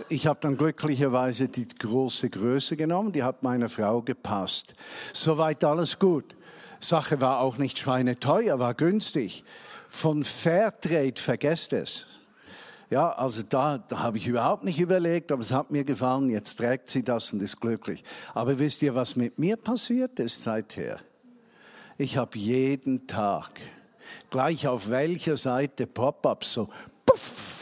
ich 0.09 0.27
habe 0.27 0.39
dann 0.41 0.57
glücklicherweise 0.57 1.47
die 1.47 1.67
große 1.67 2.29
Größe 2.29 2.75
genommen, 2.75 3.11
die 3.11 3.23
hat 3.23 3.43
meiner 3.43 3.69
Frau 3.69 4.01
gepasst. 4.01 4.73
Soweit 5.13 5.63
alles 5.63 5.99
gut. 5.99 6.35
Sache 6.79 7.21
war 7.21 7.39
auch 7.39 7.57
nicht 7.57 7.79
schweineteuer, 7.79 8.59
war 8.59 8.73
günstig. 8.73 9.43
Von 9.87 10.23
Fairtrade 10.23 11.19
vergesst 11.21 11.73
es. 11.73 12.07
Ja, 12.89 13.11
also 13.13 13.41
da, 13.43 13.79
da 13.79 13.99
habe 13.99 14.17
ich 14.17 14.27
überhaupt 14.27 14.63
nicht 14.63 14.79
überlegt, 14.79 15.31
aber 15.31 15.41
es 15.41 15.51
hat 15.51 15.71
mir 15.71 15.83
gefallen, 15.83 16.29
jetzt 16.29 16.57
trägt 16.57 16.89
sie 16.89 17.03
das 17.03 17.33
und 17.33 17.41
ist 17.41 17.59
glücklich. 17.59 18.03
Aber 18.33 18.59
wisst 18.59 18.81
ihr, 18.83 18.93
was 18.93 19.15
mit 19.15 19.39
mir 19.39 19.57
passiert 19.57 20.19
ist 20.19 20.43
seither? 20.43 20.99
Ich 21.97 22.17
habe 22.17 22.37
jeden 22.37 23.07
Tag, 23.07 23.49
gleich 24.29 24.67
auf 24.67 24.89
welcher 24.89 25.37
Seite 25.37 25.87
Pop-ups 25.87 26.53
so, 26.53 26.69
puff, 27.05 27.54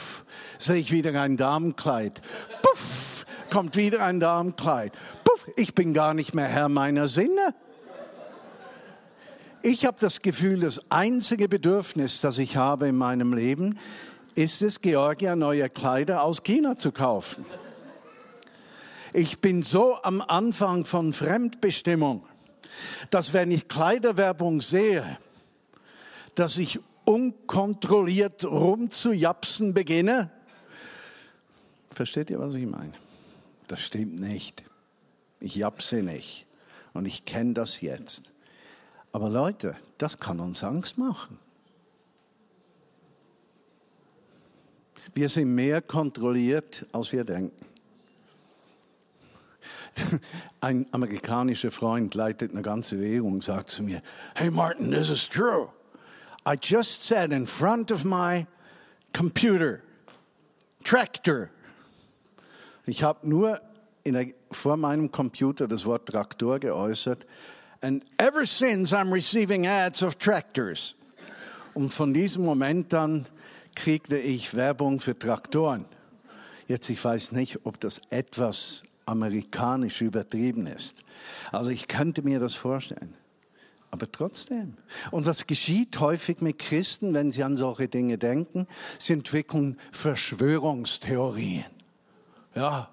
sehe 0.63 0.77
ich 0.77 0.91
wieder 0.91 1.19
ein 1.21 1.35
Damenkleid. 1.35 2.21
Puff, 2.61 3.25
kommt 3.49 3.75
wieder 3.75 4.03
ein 4.03 4.19
Damenkleid. 4.19 4.93
Puff, 5.23 5.47
ich 5.57 5.75
bin 5.75 5.93
gar 5.93 6.13
nicht 6.13 6.33
mehr 6.33 6.47
Herr 6.47 6.69
meiner 6.69 7.09
Sinne. 7.09 7.53
Ich 9.61 9.85
habe 9.85 9.97
das 9.99 10.21
Gefühl, 10.21 10.61
das 10.61 10.91
einzige 10.91 11.47
Bedürfnis, 11.47 12.21
das 12.21 12.37
ich 12.37 12.57
habe 12.57 12.87
in 12.87 12.95
meinem 12.95 13.33
Leben, 13.33 13.77
ist 14.35 14.61
es, 14.61 14.81
Georgia 14.81 15.35
neue 15.35 15.69
Kleider 15.69 16.23
aus 16.23 16.43
China 16.43 16.77
zu 16.77 16.91
kaufen. 16.91 17.45
Ich 19.13 19.39
bin 19.39 19.63
so 19.63 20.01
am 20.01 20.21
Anfang 20.21 20.85
von 20.85 21.13
Fremdbestimmung, 21.13 22.25
dass 23.09 23.33
wenn 23.33 23.51
ich 23.51 23.67
Kleiderwerbung 23.67 24.59
sehe, 24.59 25.17
dass 26.35 26.57
ich 26.57 26.79
unkontrolliert 27.05 28.45
rumzujapsen 28.45 29.73
beginne 29.73 30.31
Versteht 31.93 32.29
ihr, 32.29 32.39
was 32.39 32.55
ich 32.55 32.65
meine? 32.65 32.93
Das 33.67 33.79
stimmt 33.81 34.19
nicht. 34.19 34.63
Ich 35.39 35.55
japse 35.55 36.03
nicht. 36.03 36.45
Und 36.93 37.05
ich 37.05 37.25
kenne 37.25 37.53
das 37.53 37.81
jetzt. 37.81 38.33
Aber 39.11 39.29
Leute, 39.29 39.75
das 39.97 40.19
kann 40.19 40.39
uns 40.39 40.63
Angst 40.63 40.97
machen. 40.97 41.37
Wir 45.13 45.29
sind 45.29 45.53
mehr 45.53 45.81
kontrolliert, 45.81 46.87
als 46.91 47.11
wir 47.11 47.23
denken. 47.23 47.65
Ein 50.61 50.87
amerikanischer 50.91 51.69
Freund 51.69 52.15
leitet 52.15 52.51
eine 52.51 52.63
ganze 52.63 52.99
Währung, 52.99 53.39
sagt 53.41 53.69
zu 53.69 53.83
mir, 53.83 54.01
Hey 54.33 54.49
Martin, 54.49 54.89
this 54.89 55.11
is 55.11 55.29
true. 55.29 55.71
I 56.45 56.57
just 56.59 57.03
said 57.03 57.31
in 57.31 57.45
front 57.45 57.91
of 57.91 58.03
my 58.03 58.47
computer, 59.13 59.81
tractor. 60.83 61.51
Ich 62.85 63.03
habe 63.03 63.27
nur 63.27 63.61
der, 64.05 64.27
vor 64.51 64.77
meinem 64.77 65.11
Computer 65.11 65.67
das 65.67 65.85
Wort 65.85 66.07
Traktor 66.07 66.59
geäußert. 66.59 67.25
And 67.81 68.03
ever 68.17 68.45
since 68.45 68.95
I'm 68.95 69.11
receiving 69.11 69.67
ads 69.67 70.03
of 70.03 70.15
tractors. 70.15 70.95
Und 71.73 71.89
von 71.89 72.13
diesem 72.13 72.43
Moment 72.45 72.93
an 72.93 73.25
kriegte 73.75 74.17
ich 74.17 74.55
Werbung 74.55 74.99
für 74.99 75.17
Traktoren. 75.17 75.85
Jetzt, 76.67 76.89
ich 76.89 77.03
weiß 77.03 77.31
nicht, 77.31 77.65
ob 77.65 77.79
das 77.79 78.01
etwas 78.09 78.83
amerikanisch 79.05 80.01
übertrieben 80.01 80.67
ist. 80.67 81.03
Also 81.51 81.71
ich 81.71 81.87
könnte 81.87 82.21
mir 82.21 82.39
das 82.39 82.53
vorstellen. 82.53 83.15
Aber 83.91 84.11
trotzdem. 84.11 84.75
Und 85.11 85.25
was 85.25 85.45
geschieht 85.45 85.99
häufig 85.99 86.41
mit 86.41 86.57
Christen, 86.59 87.13
wenn 87.13 87.31
sie 87.31 87.43
an 87.43 87.57
solche 87.57 87.87
Dinge 87.87 88.17
denken? 88.17 88.65
Sie 88.97 89.13
entwickeln 89.13 89.77
Verschwörungstheorien. 89.91 91.82
Ja. 92.55 92.89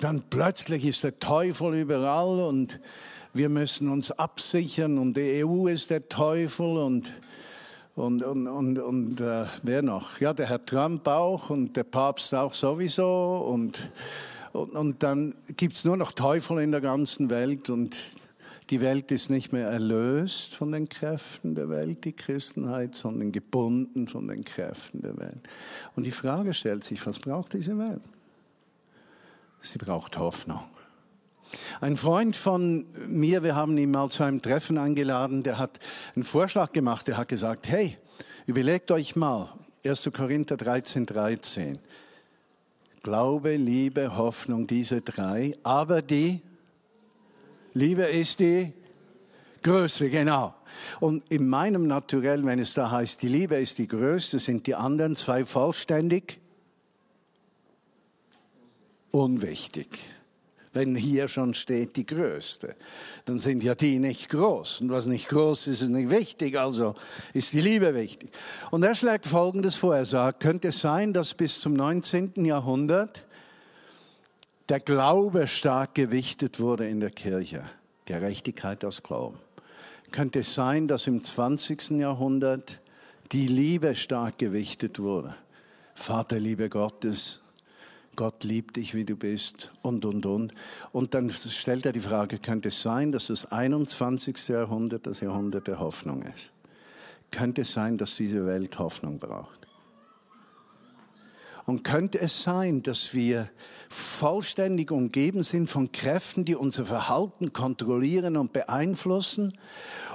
Dann 0.00 0.22
plötzlich 0.28 0.84
ist 0.84 1.04
der 1.04 1.18
Teufel 1.18 1.74
überall 1.74 2.40
und 2.40 2.80
wir 3.32 3.48
müssen 3.48 3.88
uns 3.90 4.10
absichern 4.10 4.98
und 4.98 5.16
die 5.16 5.44
EU 5.44 5.66
ist 5.66 5.90
der 5.90 6.08
Teufel 6.08 6.76
und 6.76 7.12
und, 7.96 8.24
und, 8.24 8.48
und, 8.48 8.78
und 8.80 9.20
äh, 9.20 9.44
wer 9.62 9.82
noch? 9.82 10.20
Ja, 10.20 10.32
der 10.32 10.48
Herr 10.48 10.66
Trump 10.66 11.06
auch 11.06 11.50
und 11.50 11.76
der 11.76 11.84
Papst 11.84 12.34
auch 12.34 12.52
sowieso. 12.52 13.36
Und, 13.48 13.88
und, 14.52 14.72
und 14.72 15.02
dann 15.04 15.36
gibt's 15.56 15.84
nur 15.84 15.96
noch 15.96 16.10
Teufel 16.10 16.58
in 16.58 16.72
der 16.72 16.80
ganzen 16.80 17.30
Welt 17.30 17.70
und 17.70 17.96
die 18.70 18.80
Welt 18.80 19.12
ist 19.12 19.30
nicht 19.30 19.52
mehr 19.52 19.68
erlöst 19.68 20.54
von 20.54 20.72
den 20.72 20.88
Kräften 20.88 21.54
der 21.54 21.68
Welt, 21.68 22.04
die 22.04 22.14
Christenheit, 22.14 22.96
sondern 22.96 23.30
gebunden 23.30 24.08
von 24.08 24.26
den 24.26 24.42
Kräften 24.42 25.02
der 25.02 25.16
Welt. 25.18 25.48
Und 25.94 26.04
die 26.04 26.10
Frage 26.10 26.54
stellt 26.54 26.82
sich, 26.82 27.06
was 27.06 27.20
braucht 27.20 27.52
diese 27.52 27.78
Welt? 27.78 28.02
Sie 29.64 29.78
braucht 29.78 30.18
Hoffnung. 30.18 30.60
Ein 31.80 31.96
Freund 31.96 32.36
von 32.36 32.86
mir, 33.08 33.42
wir 33.42 33.54
haben 33.54 33.78
ihn 33.78 33.90
mal 33.90 34.10
zu 34.10 34.22
einem 34.22 34.42
Treffen 34.42 34.76
eingeladen, 34.76 35.42
der 35.42 35.58
hat 35.58 35.78
einen 36.14 36.22
Vorschlag 36.22 36.72
gemacht, 36.72 37.06
der 37.08 37.16
hat 37.16 37.28
gesagt, 37.28 37.68
hey, 37.68 37.96
überlegt 38.46 38.90
euch 38.90 39.16
mal, 39.16 39.48
1. 39.84 40.10
Korinther 40.14 40.56
13, 40.56 41.06
13. 41.06 41.78
Glaube, 43.02 43.56
Liebe, 43.56 44.16
Hoffnung, 44.16 44.66
diese 44.66 45.00
drei, 45.00 45.56
aber 45.62 46.02
die 46.02 46.42
Liebe 47.72 48.02
ist 48.02 48.40
die 48.40 48.72
größte, 49.62 50.10
genau. 50.10 50.54
Und 51.00 51.24
in 51.30 51.48
meinem 51.48 51.86
Naturell, 51.86 52.44
wenn 52.44 52.58
es 52.58 52.74
da 52.74 52.90
heißt, 52.90 53.22
die 53.22 53.28
Liebe 53.28 53.56
ist 53.56 53.78
die 53.78 53.86
größte, 53.86 54.38
sind 54.38 54.66
die 54.66 54.74
anderen 54.74 55.16
zwei 55.16 55.44
vollständig 55.44 56.40
unwichtig 59.14 59.88
wenn 60.74 60.96
hier 60.96 61.28
schon 61.28 61.54
steht 61.54 61.96
die 61.96 62.04
größte. 62.04 62.74
Dann 63.24 63.38
sind 63.38 63.62
ja 63.62 63.74
die 63.74 63.98
nicht 63.98 64.28
groß. 64.28 64.80
Und 64.80 64.90
was 64.90 65.06
nicht 65.06 65.28
groß 65.28 65.68
ist, 65.68 65.82
ist 65.82 65.88
nicht 65.88 66.10
wichtig, 66.10 66.58
also 66.58 66.94
ist 67.32 67.52
die 67.52 67.60
Liebe 67.60 67.94
wichtig. 67.94 68.30
Und 68.70 68.82
er 68.82 68.94
schlägt 68.94 69.26
Folgendes 69.26 69.76
vor. 69.76 69.96
Er 69.96 70.04
sagt, 70.04 70.40
könnte 70.40 70.68
es 70.68 70.80
sein, 70.80 71.12
dass 71.12 71.34
bis 71.34 71.60
zum 71.60 71.74
19. 71.74 72.44
Jahrhundert 72.44 73.24
der 74.68 74.80
Glaube 74.80 75.46
stark 75.46 75.94
gewichtet 75.94 76.58
wurde 76.58 76.88
in 76.88 77.00
der 77.00 77.10
Kirche. 77.10 77.62
Gerechtigkeit 78.04 78.84
aus 78.84 79.02
Glauben. 79.02 79.38
Könnte 80.10 80.40
es 80.40 80.54
sein, 80.54 80.88
dass 80.88 81.06
im 81.06 81.22
20. 81.22 81.90
Jahrhundert 81.92 82.80
die 83.32 83.46
Liebe 83.46 83.94
stark 83.94 84.38
gewichtet 84.38 84.98
wurde. 84.98 85.34
Vaterliebe 85.94 86.68
Gottes, 86.68 87.40
Gott 88.16 88.44
liebt 88.44 88.76
dich, 88.76 88.94
wie 88.94 89.04
du 89.04 89.16
bist 89.16 89.72
und, 89.82 90.04
und, 90.04 90.26
und. 90.26 90.54
Und 90.92 91.14
dann 91.14 91.30
stellt 91.30 91.86
er 91.86 91.92
die 91.92 92.00
Frage, 92.00 92.38
könnte 92.38 92.68
es 92.68 92.82
sein, 92.82 93.12
dass 93.12 93.28
das 93.28 93.50
21. 93.50 94.48
Jahrhundert 94.48 95.06
das 95.06 95.20
Jahrhundert 95.20 95.66
der 95.66 95.80
Hoffnung 95.80 96.22
ist? 96.22 96.52
Könnte 97.30 97.62
es 97.62 97.72
sein, 97.72 97.98
dass 97.98 98.16
diese 98.16 98.46
Welt 98.46 98.78
Hoffnung 98.78 99.18
braucht? 99.18 99.58
Und 101.66 101.82
könnte 101.82 102.20
es 102.20 102.42
sein, 102.42 102.82
dass 102.82 103.14
wir 103.14 103.50
vollständig 103.88 104.90
umgeben 104.90 105.42
sind 105.42 105.68
von 105.68 105.92
Kräften, 105.92 106.44
die 106.44 106.56
unser 106.56 106.84
Verhalten 106.84 107.52
kontrollieren 107.52 108.36
und 108.36 108.52
beeinflussen 108.52 109.56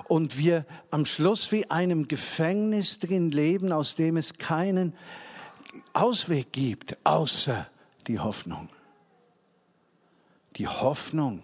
und 0.08 0.38
wir 0.38 0.66
am 0.92 1.06
Schluss 1.06 1.52
wie 1.52 1.70
einem 1.72 2.08
Gefängnis 2.08 3.00
drin 3.00 3.32
leben, 3.32 3.72
aus 3.72 3.96
dem 3.96 4.18
es 4.18 4.38
keinen 4.38 4.94
Ausweg 5.94 6.52
gibt, 6.52 6.98
außer 7.04 7.68
die 8.10 8.20
Hoffnung. 8.20 8.68
Die 10.56 10.68
Hoffnung, 10.68 11.44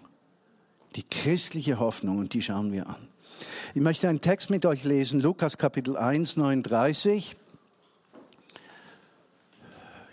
die 0.96 1.04
christliche 1.04 1.78
Hoffnung, 1.78 2.18
und 2.18 2.34
die 2.34 2.42
schauen 2.42 2.72
wir 2.72 2.88
an. 2.88 3.08
Ich 3.74 3.80
möchte 3.80 4.08
einen 4.08 4.20
Text 4.20 4.50
mit 4.50 4.66
euch 4.66 4.82
lesen, 4.82 5.20
Lukas 5.20 5.58
Kapitel 5.58 5.96
1, 5.96 6.36
39. 6.36 7.36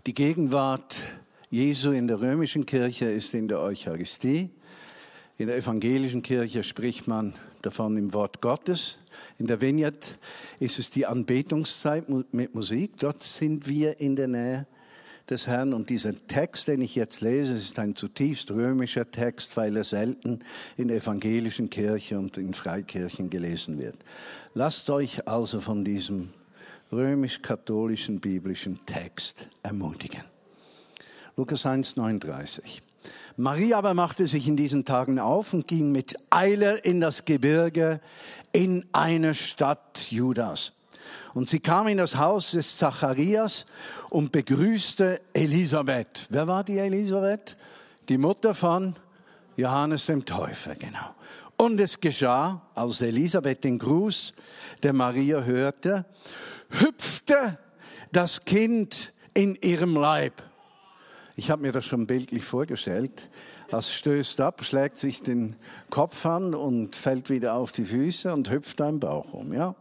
Die 0.05 0.13
Gegenwart 0.13 1.01
Jesu 1.49 1.91
in 1.91 2.07
der 2.07 2.21
römischen 2.21 2.67
Kirche 2.67 3.05
ist 3.05 3.33
in 3.33 3.47
der 3.47 3.59
Eucharistie. 3.59 4.51
In 5.39 5.47
der 5.47 5.57
evangelischen 5.57 6.21
Kirche 6.21 6.63
spricht 6.63 7.07
man 7.07 7.33
davon 7.63 7.97
im 7.97 8.13
Wort 8.13 8.41
Gottes. 8.41 8.99
In 9.39 9.47
der 9.47 9.59
Vineyard 9.59 10.19
ist 10.59 10.77
es 10.77 10.91
die 10.91 11.07
Anbetungszeit 11.07 12.07
mit 12.09 12.53
Musik. 12.53 12.99
Dort 12.99 13.23
sind 13.23 13.67
wir 13.67 13.99
in 13.99 14.15
der 14.15 14.27
Nähe 14.27 14.67
des 15.29 15.47
Herrn. 15.47 15.73
Und 15.73 15.89
dieser 15.89 16.13
Text, 16.27 16.67
den 16.67 16.81
ich 16.81 16.95
jetzt 16.95 17.21
lese, 17.21 17.53
ist 17.53 17.79
ein 17.79 17.95
zutiefst 17.95 18.51
römischer 18.51 19.09
Text, 19.09 19.55
weil 19.57 19.77
er 19.77 19.83
selten 19.83 20.39
in 20.77 20.89
evangelischen 20.89 21.69
Kirchen 21.69 22.17
und 22.17 22.37
in 22.37 22.53
Freikirchen 22.53 23.29
gelesen 23.29 23.79
wird. 23.79 23.95
Lasst 24.53 24.89
euch 24.89 25.27
also 25.27 25.59
von 25.61 25.83
diesem 25.83 26.29
römisch-katholischen 26.91 28.19
biblischen 28.19 28.85
Text 28.85 29.47
ermutigen. 29.63 30.23
Lukas 31.35 31.65
1, 31.65 31.95
39. 31.95 32.81
Maria 33.35 33.79
aber 33.79 33.95
machte 33.95 34.27
sich 34.27 34.47
in 34.47 34.55
diesen 34.55 34.85
Tagen 34.85 35.17
auf 35.17 35.53
und 35.53 35.67
ging 35.67 35.91
mit 35.91 36.15
Eile 36.29 36.77
in 36.77 37.01
das 37.01 37.25
Gebirge 37.25 37.99
in 38.51 38.85
eine 38.91 39.33
Stadt 39.33 40.11
Judas 40.11 40.73
und 41.33 41.49
sie 41.49 41.59
kam 41.59 41.87
in 41.87 41.97
das 41.97 42.17
Haus 42.17 42.51
des 42.51 42.77
Zacharias 42.77 43.65
und 44.13 44.31
begrüßte 44.31 45.21
Elisabeth. 45.33 46.27
Wer 46.29 46.47
war 46.47 46.63
die 46.63 46.77
Elisabeth? 46.77 47.57
Die 48.07 48.19
Mutter 48.19 48.53
von 48.53 48.95
Johannes 49.55 50.05
dem 50.05 50.23
Täufer, 50.23 50.75
genau. 50.75 51.15
Und 51.57 51.79
es 51.79 51.99
geschah, 51.99 52.61
als 52.75 53.01
Elisabeth 53.01 53.63
den 53.63 53.79
Gruß 53.79 54.33
der 54.83 54.93
Maria 54.93 55.41
hörte, 55.41 56.05
hüpfte 56.69 57.57
das 58.11 58.45
Kind 58.45 59.13
in 59.33 59.55
ihrem 59.55 59.95
Leib. 59.95 60.43
Ich 61.35 61.49
habe 61.49 61.63
mir 61.63 61.71
das 61.71 61.85
schon 61.85 62.05
bildlich 62.05 62.43
vorgestellt. 62.43 63.29
Das 63.71 63.91
stößt 63.91 64.39
ab, 64.41 64.63
schlägt 64.63 64.97
sich 64.97 65.23
den 65.23 65.55
Kopf 65.89 66.25
an 66.27 66.53
und 66.53 66.95
fällt 66.95 67.31
wieder 67.31 67.55
auf 67.55 67.71
die 67.71 67.85
Füße 67.85 68.31
und 68.31 68.51
hüpft 68.51 68.79
am 68.81 68.99
Bauch 68.99 69.33
um, 69.33 69.51
ja. 69.51 69.75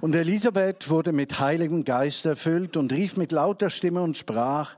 Und 0.00 0.16
Elisabeth 0.16 0.88
wurde 0.88 1.12
mit 1.12 1.38
Heiligem 1.38 1.84
Geist 1.84 2.26
erfüllt 2.26 2.76
und 2.76 2.92
rief 2.92 3.16
mit 3.16 3.30
lauter 3.30 3.70
Stimme 3.70 4.02
und 4.02 4.16
sprach, 4.16 4.76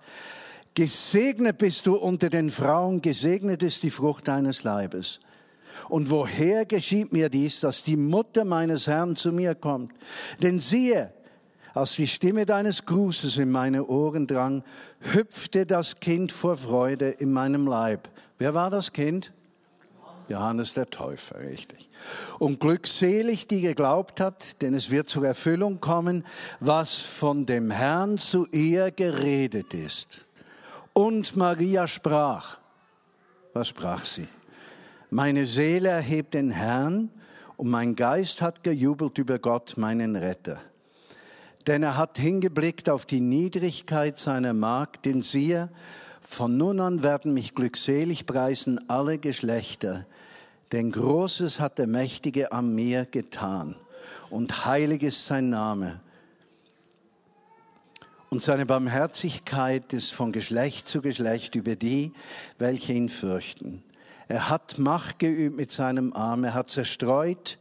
Gesegnet 0.74 1.58
bist 1.58 1.86
du 1.86 1.96
unter 1.96 2.30
den 2.30 2.50
Frauen, 2.50 3.02
gesegnet 3.02 3.62
ist 3.62 3.82
die 3.82 3.90
Frucht 3.90 4.28
deines 4.28 4.64
Leibes. 4.64 5.20
Und 5.88 6.10
woher 6.10 6.64
geschieht 6.64 7.12
mir 7.12 7.28
dies, 7.28 7.60
dass 7.60 7.84
die 7.84 7.96
Mutter 7.96 8.44
meines 8.44 8.86
Herrn 8.86 9.16
zu 9.16 9.32
mir 9.32 9.54
kommt? 9.54 9.92
Denn 10.42 10.60
siehe, 10.60 11.12
als 11.74 11.94
die 11.94 12.06
Stimme 12.06 12.46
deines 12.46 12.84
Grußes 12.84 13.38
in 13.38 13.50
meine 13.50 13.86
Ohren 13.86 14.26
drang, 14.26 14.62
hüpfte 15.00 15.66
das 15.66 16.00
Kind 16.00 16.32
vor 16.32 16.56
Freude 16.56 17.08
in 17.08 17.32
meinem 17.32 17.66
Leib. 17.66 18.08
Wer 18.38 18.54
war 18.54 18.70
das 18.70 18.92
Kind? 18.92 19.32
Johannes 20.28 20.74
der 20.74 20.88
Täufer, 20.88 21.40
richtig. 21.40 21.88
Und 22.38 22.60
glückselig, 22.60 23.46
die 23.46 23.60
geglaubt 23.60 24.20
hat, 24.20 24.62
denn 24.62 24.74
es 24.74 24.90
wird 24.90 25.08
zur 25.08 25.26
Erfüllung 25.26 25.80
kommen, 25.80 26.24
was 26.60 26.94
von 26.94 27.46
dem 27.46 27.70
Herrn 27.70 28.18
zu 28.18 28.46
ihr 28.50 28.90
geredet 28.90 29.74
ist. 29.74 30.24
Und 30.92 31.36
Maria 31.36 31.86
sprach, 31.86 32.58
was 33.52 33.68
sprach 33.68 34.04
sie? 34.04 34.28
Meine 35.10 35.46
Seele 35.46 35.90
erhebt 35.90 36.34
den 36.34 36.50
Herrn 36.50 37.10
und 37.56 37.68
mein 37.68 37.94
Geist 37.94 38.40
hat 38.40 38.62
gejubelt 38.62 39.18
über 39.18 39.38
Gott, 39.38 39.74
meinen 39.76 40.16
Retter. 40.16 40.58
Denn 41.66 41.82
er 41.82 41.96
hat 41.96 42.18
hingeblickt 42.18 42.88
auf 42.88 43.06
die 43.06 43.20
Niedrigkeit 43.20 44.18
seiner 44.18 44.52
Magd, 44.52 45.04
denn 45.04 45.22
siehe, 45.22 45.68
Von 46.20 46.56
nun 46.56 46.80
an 46.80 47.02
werden 47.02 47.34
mich 47.34 47.54
glückselig 47.54 48.26
preisen 48.26 48.88
alle 48.88 49.18
Geschlechter, 49.18 50.06
denn 50.70 50.92
Großes 50.92 51.60
hat 51.60 51.78
der 51.78 51.88
Mächtige 51.88 52.52
an 52.52 52.74
mir 52.74 53.04
getan 53.04 53.74
und 54.30 54.64
heilig 54.64 55.02
ist 55.02 55.26
sein 55.26 55.50
Name. 55.50 56.00
Und 58.30 58.40
seine 58.40 58.64
Barmherzigkeit 58.64 59.92
ist 59.92 60.14
von 60.14 60.32
Geschlecht 60.32 60.88
zu 60.88 61.02
Geschlecht 61.02 61.54
über 61.54 61.76
die, 61.76 62.12
welche 62.56 62.94
ihn 62.94 63.10
fürchten. 63.10 63.82
Er 64.26 64.48
hat 64.48 64.78
Macht 64.78 65.18
geübt 65.18 65.56
mit 65.56 65.70
seinem 65.70 66.14
Arm, 66.14 66.44
er 66.44 66.54
hat 66.54 66.70
zerstreut, 66.70 67.58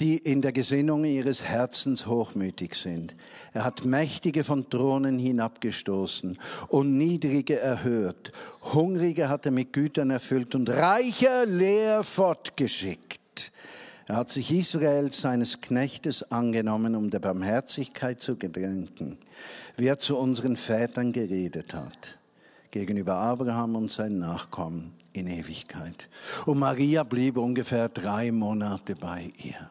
die 0.00 0.16
in 0.16 0.40
der 0.40 0.52
Gesinnung 0.52 1.04
ihres 1.04 1.44
Herzens 1.44 2.06
hochmütig 2.06 2.74
sind. 2.74 3.14
Er 3.52 3.64
hat 3.64 3.84
Mächtige 3.84 4.44
von 4.44 4.68
Thronen 4.70 5.18
hinabgestoßen 5.18 6.38
und 6.68 6.96
Niedrige 6.96 7.60
erhört. 7.60 8.32
Hungrige 8.72 9.28
hat 9.28 9.44
er 9.44 9.52
mit 9.52 9.74
Gütern 9.74 10.10
erfüllt 10.10 10.54
und 10.54 10.70
Reicher 10.70 11.44
leer 11.44 12.02
fortgeschickt. 12.02 13.52
Er 14.06 14.16
hat 14.16 14.30
sich 14.30 14.50
Israel 14.50 15.12
seines 15.12 15.60
Knechtes 15.60 16.32
angenommen, 16.32 16.96
um 16.96 17.10
der 17.10 17.20
Barmherzigkeit 17.20 18.20
zu 18.20 18.36
gedenken, 18.36 19.18
wie 19.76 19.86
er 19.86 19.98
zu 19.98 20.16
unseren 20.16 20.56
Vätern 20.56 21.12
geredet 21.12 21.74
hat, 21.74 22.18
gegenüber 22.70 23.16
Abraham 23.16 23.76
und 23.76 23.92
seinen 23.92 24.18
Nachkommen 24.18 24.94
in 25.12 25.26
Ewigkeit. 25.26 26.08
Und 26.46 26.58
Maria 26.58 27.04
blieb 27.04 27.36
ungefähr 27.36 27.88
drei 27.88 28.32
Monate 28.32 28.96
bei 28.96 29.30
ihr. 29.44 29.70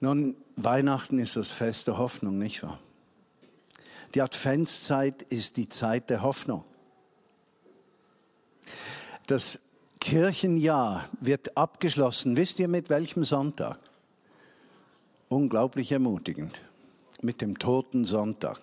Nun, 0.00 0.34
Weihnachten 0.56 1.18
ist 1.18 1.36
das 1.36 1.50
Fest 1.50 1.86
der 1.86 1.98
Hoffnung, 1.98 2.38
nicht 2.38 2.62
wahr? 2.62 2.78
Die 4.14 4.22
Adventszeit 4.22 5.22
ist 5.22 5.56
die 5.56 5.68
Zeit 5.68 6.10
der 6.10 6.22
Hoffnung. 6.22 6.64
Das 9.26 9.60
Kirchenjahr 10.00 11.08
wird 11.20 11.56
abgeschlossen. 11.56 12.36
Wisst 12.36 12.58
ihr 12.58 12.66
mit 12.66 12.90
welchem 12.90 13.24
Sonntag? 13.24 13.78
Unglaublich 15.28 15.92
ermutigend. 15.92 16.62
Mit 17.22 17.40
dem 17.40 17.58
Toten 17.58 18.04
Sonntag. 18.04 18.58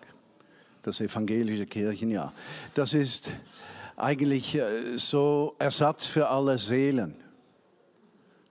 Das 0.81 0.99
evangelische 0.99 1.67
Kirchenjahr. 1.67 2.33
Das 2.73 2.93
ist 2.93 3.29
eigentlich 3.95 4.55
äh, 4.55 4.97
so 4.97 5.55
Ersatz 5.59 6.05
für 6.05 6.27
alle 6.27 6.57
Seelen. 6.57 7.15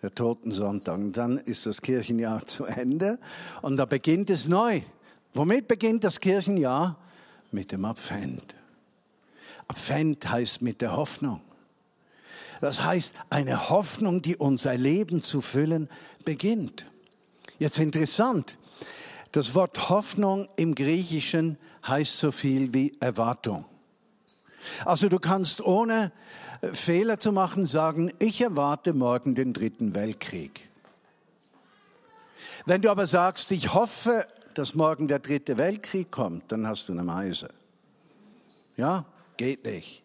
Der 0.07 0.15
Totensonntag. 0.15 1.01
Dann 1.15 1.37
ist 1.37 1.67
das 1.67 1.83
Kirchenjahr 1.83 2.47
zu 2.47 2.65
Ende 2.65 3.19
und 3.61 3.77
da 3.77 3.87
beginnt 3.87 4.31
es 4.31 4.47
neu. 4.47 4.83
Womit 5.33 5.67
beginnt 5.67 6.05
das 6.05 6.21
Kirchenjahr? 6.21 6.97
Mit 7.51 7.73
dem 7.73 7.85
Advent. 7.85 8.55
Advent 9.67 10.31
heißt 10.31 10.63
mit 10.63 10.81
der 10.81 10.97
Hoffnung. 10.97 11.41
Das 12.61 12.85
heißt, 12.85 13.15
eine 13.31 13.69
Hoffnung, 13.69 14.23
die 14.23 14.37
unser 14.37 14.77
Leben 14.77 15.23
zu 15.23 15.41
füllen 15.41 15.89
beginnt. 16.25 16.87
Jetzt 17.59 17.81
interessant. 17.81 18.59
Das 19.33 19.57
Wort 19.57 19.89
Hoffnung 19.89 20.47
im 20.55 20.77
Griechischen 20.77 21.59
heißt 21.85 22.17
so 22.17 22.31
viel 22.31 22.73
wie 22.73 22.93
Erwartung. 23.01 23.65
Also 24.85 25.09
du 25.09 25.19
kannst 25.19 25.61
ohne 25.61 26.13
äh, 26.61 26.73
Fehler 26.73 27.19
zu 27.19 27.33
machen 27.33 27.67
sagen, 27.67 28.13
ich 28.19 28.41
erwarte 28.41 28.93
morgen 28.93 29.35
den 29.35 29.53
dritten 29.53 29.95
Weltkrieg. 29.95 30.69
Wenn 32.65 32.83
du 32.83 32.91
aber 32.91 33.07
sagst, 33.07 33.51
ich 33.53 33.75
hoffe, 33.75 34.27
dass 34.55 34.75
morgen 34.75 35.07
der 35.07 35.21
dritte 35.21 35.57
Weltkrieg 35.57 36.11
kommt, 36.11 36.51
dann 36.51 36.67
hast 36.67 36.89
du 36.89 36.93
eine 36.93 37.05
Meise. 37.05 37.49
Ja, 38.77 39.05
geht 39.37 39.65
nicht. 39.65 40.03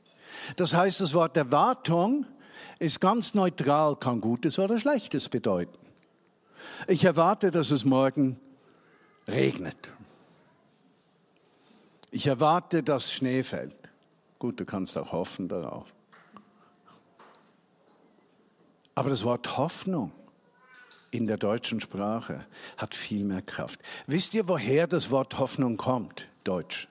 Das 0.55 0.73
heißt, 0.73 1.01
das 1.01 1.13
Wort 1.13 1.37
Erwartung 1.37 2.25
ist 2.79 2.99
ganz 2.99 3.33
neutral, 3.33 3.95
kann 3.95 4.21
Gutes 4.21 4.59
oder 4.59 4.79
Schlechtes 4.79 5.29
bedeuten. 5.29 5.77
Ich 6.87 7.03
erwarte, 7.03 7.51
dass 7.51 7.71
es 7.71 7.85
morgen 7.85 8.39
regnet. 9.27 9.77
Ich 12.11 12.27
erwarte, 12.27 12.83
dass 12.83 13.11
Schnee 13.11 13.43
fällt. 13.43 13.80
Gut, 14.41 14.59
du 14.59 14.65
kannst 14.65 14.97
auch 14.97 15.11
hoffen 15.11 15.47
darauf. 15.47 15.85
Aber 18.95 19.11
das 19.11 19.23
Wort 19.23 19.55
Hoffnung 19.59 20.11
in 21.11 21.27
der 21.27 21.37
deutschen 21.37 21.79
Sprache 21.79 22.47
hat 22.75 22.95
viel 22.95 23.23
mehr 23.23 23.43
Kraft. 23.43 23.79
Wisst 24.07 24.33
ihr, 24.33 24.47
woher 24.47 24.87
das 24.87 25.11
Wort 25.11 25.37
Hoffnung 25.37 25.77
kommt? 25.77 26.27
Deutsch. 26.43 26.87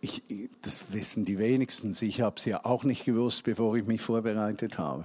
Ich, 0.00 0.22
das 0.62 0.92
wissen 0.92 1.24
die 1.24 1.36
wenigsten. 1.36 1.96
Ich 2.00 2.20
habe 2.20 2.36
es 2.36 2.44
ja 2.44 2.64
auch 2.64 2.84
nicht 2.84 3.04
gewusst, 3.04 3.42
bevor 3.42 3.74
ich 3.74 3.86
mich 3.86 4.02
vorbereitet 4.02 4.78
habe. 4.78 5.04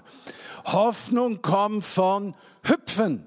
Hoffnung 0.66 1.42
kommt 1.42 1.86
von 1.86 2.36
Hüpfen. 2.62 3.26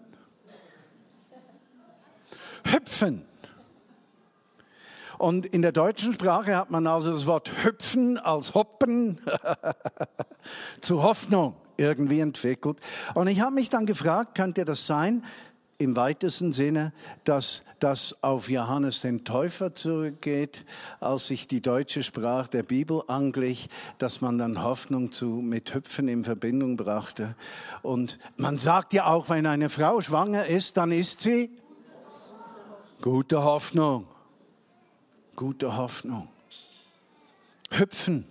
Hüpfen. 2.64 3.26
Und 5.24 5.46
in 5.46 5.62
der 5.62 5.72
deutschen 5.72 6.12
Sprache 6.12 6.54
hat 6.54 6.70
man 6.70 6.86
also 6.86 7.10
das 7.10 7.24
Wort 7.24 7.50
hüpfen 7.64 8.18
als 8.18 8.52
hoppen 8.52 9.18
zu 10.82 11.02
Hoffnung 11.02 11.54
irgendwie 11.78 12.20
entwickelt. 12.20 12.76
Und 13.14 13.28
ich 13.28 13.40
habe 13.40 13.54
mich 13.54 13.70
dann 13.70 13.86
gefragt, 13.86 14.34
könnte 14.34 14.66
das 14.66 14.86
sein, 14.86 15.24
im 15.78 15.96
weitesten 15.96 16.52
Sinne, 16.52 16.92
dass 17.24 17.62
das 17.78 18.22
auf 18.22 18.50
Johannes 18.50 19.00
den 19.00 19.24
Täufer 19.24 19.74
zurückgeht, 19.74 20.66
als 21.00 21.28
sich 21.28 21.48
die 21.48 21.62
deutsche 21.62 22.02
Sprache 22.02 22.50
der 22.50 22.62
Bibel 22.62 23.00
anglich, 23.06 23.70
dass 23.96 24.20
man 24.20 24.36
dann 24.36 24.62
Hoffnung 24.62 25.10
zu, 25.10 25.40
mit 25.40 25.74
Hüpfen 25.74 26.06
in 26.06 26.22
Verbindung 26.22 26.76
brachte. 26.76 27.34
Und 27.80 28.18
man 28.36 28.58
sagt 28.58 28.92
ja 28.92 29.06
auch, 29.06 29.30
wenn 29.30 29.46
eine 29.46 29.70
Frau 29.70 30.02
schwanger 30.02 30.44
ist, 30.44 30.76
dann 30.76 30.92
ist 30.92 31.22
sie 31.22 31.50
gute 33.00 33.42
Hoffnung 33.42 34.06
gute 35.36 35.76
Hoffnung. 35.76 36.28
Hüpfen. 37.70 38.26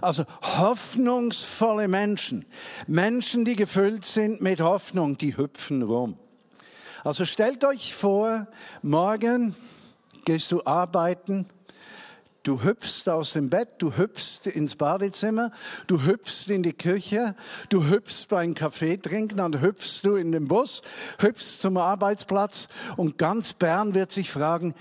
Also 0.00 0.24
hoffnungsvolle 0.40 1.88
Menschen, 1.88 2.46
Menschen, 2.86 3.44
die 3.44 3.56
gefüllt 3.56 4.04
sind 4.04 4.40
mit 4.40 4.60
Hoffnung, 4.60 5.18
die 5.18 5.36
hüpfen 5.36 5.82
rum. 5.82 6.16
Also 7.04 7.24
stellt 7.24 7.64
euch 7.64 7.94
vor, 7.94 8.46
morgen 8.82 9.56
gehst 10.24 10.52
du 10.52 10.64
arbeiten, 10.64 11.46
du 12.42 12.62
hüpfst 12.62 13.08
aus 13.08 13.32
dem 13.32 13.50
Bett, 13.50 13.68
du 13.78 13.96
hüpfst 13.96 14.46
ins 14.46 14.76
Badezimmer, 14.76 15.50
du 15.86 16.02
hüpfst 16.04 16.48
in 16.48 16.62
die 16.62 16.72
Küche, 16.72 17.34
du 17.68 17.84
hüpfst 17.88 18.26
beim 18.28 18.54
Kaffee 18.54 18.96
trinken, 18.96 19.38
dann 19.38 19.60
hüpfst 19.60 20.00
du 20.04 20.16
in 20.16 20.32
den 20.32 20.48
Bus, 20.48 20.82
hüpfst 21.18 21.60
zum 21.60 21.76
Arbeitsplatz 21.76 22.68
und 22.96 23.18
ganz 23.18 23.52
Bern 23.52 23.94
wird 23.94 24.12
sich 24.12 24.30
fragen, 24.30 24.74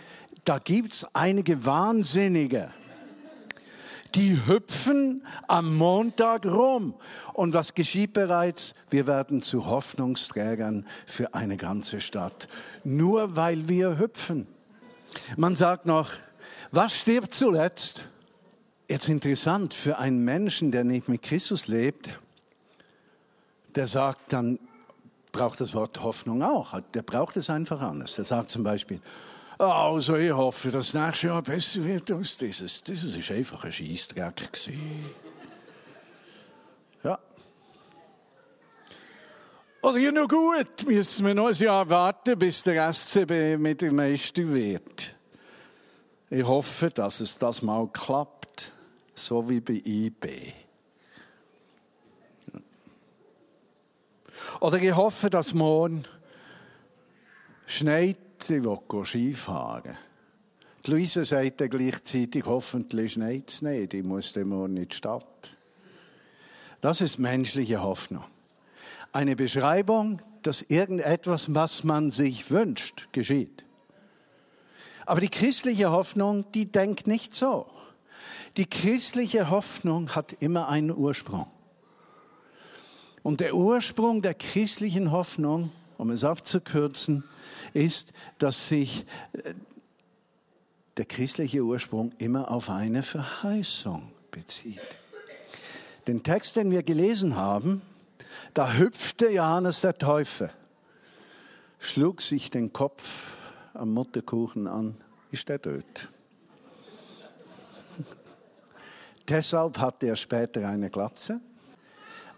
da 0.47 0.60
gibt's 0.60 1.05
einige 1.13 1.65
Wahnsinnige, 1.65 2.71
die 4.15 4.47
hüpfen 4.47 5.25
am 5.47 5.75
Montag 5.75 6.45
rum. 6.45 6.95
Und 7.33 7.53
was 7.53 7.73
geschieht 7.73 8.13
bereits? 8.13 8.73
Wir 8.89 9.07
werden 9.07 9.41
zu 9.41 9.65
Hoffnungsträgern 9.65 10.88
für 11.05 11.33
eine 11.33 11.57
ganze 11.57 11.99
Stadt. 11.99 12.47
Nur 12.86 13.36
weil 13.36 13.67
wir 13.67 13.99
hüpfen. 13.99 14.47
Man 15.36 15.55
sagt 15.55 15.86
noch, 15.86 16.13
was 16.71 16.95
stirbt 16.95 17.33
zuletzt? 17.33 18.03
Jetzt 18.89 19.10
interessant, 19.10 19.73
für 19.73 19.97
einen 19.97 20.23
Menschen, 20.23 20.71
der 20.71 20.86
nicht 20.86 21.10
mit 21.10 21.23
Christus 21.23 21.67
lebt, 21.67 22.10
der 23.75 23.88
sagt 23.88 24.31
dann, 24.31 24.60
braucht 25.33 25.60
das 25.60 25.73
Wort 25.73 26.01
Hoffnung 26.01 26.41
auch. 26.41 26.79
Der 26.93 27.01
braucht 27.01 27.36
es 27.36 27.49
einfach 27.49 27.81
anders. 27.81 28.15
Der 28.15 28.23
sagt 28.23 28.49
zum 28.49 28.63
Beispiel, 28.63 29.01
also 29.58 30.17
ich 30.17 30.32
hoffe, 30.32 30.70
dass 30.70 30.91
das 30.91 31.06
nächste 31.06 31.28
Jahr 31.28 31.41
besser 31.41 31.84
wird 31.84 32.12
als 32.12 32.38
dieses. 32.38 32.84
Dieses 32.84 33.30
war 33.30 33.36
einfach 33.36 33.63
ein 33.63 33.72
Scheissdreck. 33.72 34.52
Ja. 37.04 37.20
Also 39.82 39.98
ja, 39.98 40.12
noch 40.12 40.28
gut, 40.28 40.86
müssen 40.86 41.26
wir 41.26 41.34
noch 41.34 41.48
ein 41.48 41.56
Jahr 41.56 41.89
warten, 41.89 42.38
bis 42.38 42.62
der 42.62 42.93
SCB 42.93 43.58
mit 43.58 43.82
dem 43.82 43.96
Meister 43.96 44.48
wird. 44.48 45.15
Ich 46.30 46.43
hoffe, 46.43 46.89
dass 46.89 47.20
es 47.20 47.38
das 47.38 47.62
mal 47.62 47.88
klappt, 47.88 48.72
so 49.15 49.50
wie 49.50 49.62
bei 49.62 49.82
IB. 49.84 50.54
Oder 54.60 54.78
ich 54.78 54.96
hoffe, 54.96 55.30
dass 55.30 55.54
morgen 55.54 56.04
schneit 57.65 58.17
sie 58.43 58.63
will 58.63 58.80
Skifahren. 59.06 59.97
Die 60.86 60.91
Luise 60.91 61.26
sagt 61.26 61.62
dann 61.62 61.69
gleichzeitig, 61.69 62.45
hoffentlich 62.45 63.13
schneit 63.13 63.50
es 63.50 63.62
nicht, 63.62 63.93
ich 63.93 64.04
muss 64.04 64.34
dann 64.34 64.50
morgen 64.50 64.78
in 64.78 64.88
die 64.88 64.95
Stadt. 64.95 65.58
Das 66.82 67.02
ist 67.02 67.17
menschliche 67.17 67.82
Hoffnung. 67.82 68.23
Eine 69.12 69.36
Beschreibung, 69.36 70.21
dass 70.43 70.62
irgendetwas, 70.62 71.54
was 71.54 71.84
man 71.84 72.12
sich 72.12 72.52
wünscht, 72.52 73.10
geschieht. 73.12 73.63
Aber 75.06 75.21
die 75.21 75.30
christliche 75.30 75.91
Hoffnung, 75.91 76.45
die 76.54 76.71
denkt 76.71 77.08
nicht 77.08 77.34
so. 77.34 77.67
Die 78.58 78.65
christliche 78.65 79.50
Hoffnung 79.50 80.15
hat 80.15 80.34
immer 80.39 80.69
einen 80.69 80.95
Ursprung. 80.95 81.47
Und 83.23 83.39
der 83.39 83.56
Ursprung 83.56 84.21
der 84.21 84.34
christlichen 84.34 85.12
Hoffnung, 85.12 85.71
um 85.97 86.12
es 86.12 86.23
abzukürzen, 86.23 87.23
ist, 87.78 88.12
dass 88.40 88.68
sich 88.68 89.06
äh, 89.34 89.54
der 90.98 91.06
christliche 91.06 91.62
Ursprung 91.62 92.12
immer 92.18 92.50
auf 92.52 92.70
eine 92.70 93.04
Verheißung 93.04 94.12
bezieht. 94.32 94.82
Den 96.08 96.24
Text, 96.24 96.56
den 96.56 96.72
wir 96.72 96.84
gelesen 96.84 97.36
haben, 97.36 97.82
da 98.54 98.74
hüpfte 98.74 99.30
Johannes 99.30 99.82
der 99.82 99.98
Täufer, 99.98 100.50
schlug 101.80 102.22
sich 102.22 102.50
den 102.50 102.74
Kopf 102.74 103.36
am 103.74 103.94
Mutterkuchen 103.94 104.68
an, 104.68 104.98
ist 105.30 105.50
er 105.50 105.62
tot. 105.62 105.84
Deshalb 109.28 109.78
hatte 109.78 110.08
er 110.08 110.16
später 110.16 110.68
eine 110.68 110.90
Glatze. 110.90 111.40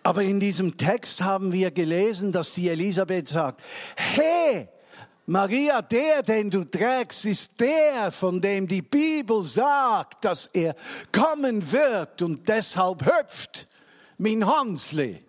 Aber 0.04 0.24
in 0.24 0.40
diesem 0.40 0.76
Text 0.76 1.22
haben 1.22 1.52
wir 1.54 1.72
gelesen, 1.72 2.32
dass 2.32 2.54
die 2.54 2.70
Elisabeth 2.70 3.30
sagt, 3.30 3.62
hey, 3.96 4.68
Maria, 5.30 5.84
der, 5.84 6.24
den 6.24 6.50
du 6.50 6.64
trägst, 6.64 7.24
ist 7.26 7.60
der, 7.60 8.12
von 8.12 8.42
dem 8.42 8.68
die 8.68 8.82
Bibel 8.82 9.44
sagt, 9.44 10.26
dass 10.26 10.48
er 10.48 10.76
kommen 11.12 11.72
wird 11.72 12.24
und 12.24 12.50
deshalb 12.50 13.06
hüpft 13.06 13.68
mein 14.18 14.44
Hansli. 14.44 15.24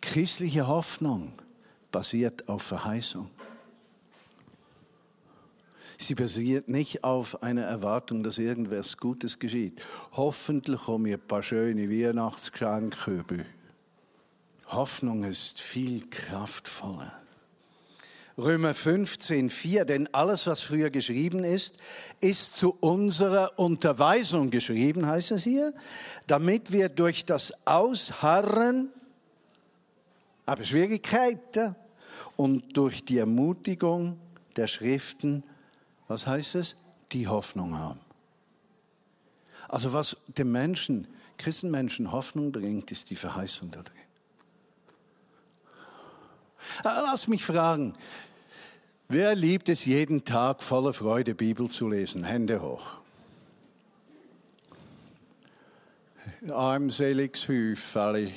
Christliche 0.00 0.68
Hoffnung 0.68 1.32
basiert 1.90 2.48
auf 2.48 2.62
Verheißung. 2.62 3.28
Sie 5.98 6.14
basiert 6.14 6.68
nicht 6.68 7.02
auf 7.02 7.42
einer 7.42 7.62
Erwartung, 7.62 8.22
dass 8.22 8.38
irgendwas 8.38 8.96
Gutes 8.96 9.40
geschieht. 9.40 9.84
Hoffentlich 10.12 10.82
kommen 10.82 11.12
ein 11.12 11.20
paar 11.20 11.42
schöne 11.42 11.90
Weihnachtsgeschenke 11.90 13.10
über. 13.10 13.44
Hoffnung 14.72 15.24
ist 15.24 15.60
viel 15.60 16.08
kraftvoller. 16.08 17.12
Römer 18.38 18.74
15, 18.74 19.50
4, 19.50 19.84
denn 19.84 20.08
alles, 20.14 20.46
was 20.46 20.62
früher 20.62 20.88
geschrieben 20.88 21.44
ist, 21.44 21.76
ist 22.20 22.56
zu 22.56 22.76
unserer 22.80 23.58
Unterweisung 23.58 24.50
geschrieben, 24.50 25.06
heißt 25.06 25.32
es 25.32 25.44
hier, 25.44 25.74
damit 26.26 26.72
wir 26.72 26.88
durch 26.88 27.26
das 27.26 27.52
Ausharren, 27.66 28.88
aber 30.46 30.64
Schwierigkeiten 30.64 31.76
und 32.36 32.76
durch 32.76 33.04
die 33.04 33.18
Ermutigung 33.18 34.18
der 34.56 34.66
Schriften 34.66 35.44
was 36.12 36.26
heißt 36.26 36.56
es? 36.56 36.76
Die 37.12 37.26
Hoffnung 37.26 37.74
haben. 37.74 38.00
Also 39.68 39.94
was 39.94 40.14
dem 40.28 40.52
Menschen, 40.52 41.06
Christenmenschen 41.38 42.12
Hoffnung 42.12 42.52
bringt, 42.52 42.90
ist 42.90 43.08
die 43.08 43.16
Verheißung 43.16 43.70
da 43.70 43.80
drin. 43.80 43.96
Ah, 46.84 47.00
lass 47.04 47.28
mich 47.28 47.44
fragen, 47.44 47.94
wer 49.08 49.36
liebt 49.36 49.68
es 49.68 49.84
jeden 49.84 50.24
Tag 50.24 50.64
voller 50.64 50.92
Freude 50.92 51.34
Bibel 51.34 51.68
zu 51.70 51.88
lesen? 51.88 52.24
Hände 52.24 52.60
hoch. 52.60 52.94
Armseliges 56.50 57.46
Hüfeli. 57.46 58.32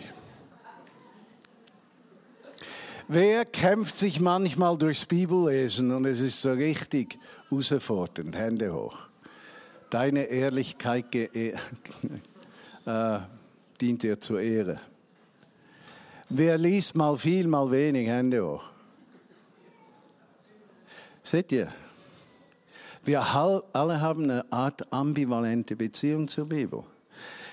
Wer 3.08 3.46
kämpft 3.46 3.98
sich 3.98 4.20
manchmal 4.20 4.78
durchs 4.78 5.08
Bibellesen 5.08 5.92
und 5.92 6.06
es 6.06 6.20
ist 6.20 6.42
so 6.42 6.52
richtig 6.52 7.18
herausfordernd? 7.50 8.36
Hände 8.36 8.72
hoch. 8.74 8.98
Deine 9.90 10.24
Ehrlichkeit 10.26 11.16
äh, 11.16 11.54
dient 13.82 14.04
dir 14.04 14.20
zur 14.20 14.40
Ehre. 14.42 14.80
Wer 16.30 16.58
liest 16.58 16.96
mal 16.96 17.16
viel, 17.18 17.48
mal 17.48 17.70
wenig? 17.70 18.08
Hände 18.08 18.44
hoch. 18.44 18.64
Seht 21.22 21.52
ihr? 21.52 21.72
Wir 23.04 23.22
alle 23.22 24.02
haben 24.02 24.24
eine 24.24 24.52
Art 24.52 24.92
ambivalente 24.92 25.76
Beziehung 25.76 26.28
zur 26.28 26.50
Bibel. 26.50 26.84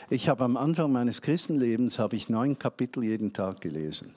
Ich 0.08 0.30
habe 0.30 0.44
am 0.44 0.56
Anfang 0.56 0.90
meines 0.90 1.20
Christenlebens 1.20 1.98
habe 1.98 2.16
ich 2.16 2.30
neun 2.30 2.58
Kapitel 2.58 3.04
jeden 3.04 3.34
Tag 3.34 3.60
gelesen. 3.60 4.14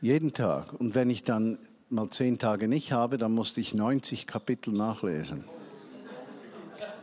Jeden 0.00 0.32
Tag. 0.32 0.72
Und 0.72 0.94
wenn 0.94 1.10
ich 1.10 1.22
dann 1.22 1.58
mal 1.90 2.08
zehn 2.08 2.38
Tage 2.38 2.68
nicht 2.68 2.92
habe, 2.92 3.18
dann 3.18 3.32
musste 3.32 3.60
ich 3.60 3.74
90 3.74 4.26
Kapitel 4.26 4.72
nachlesen. 4.72 5.44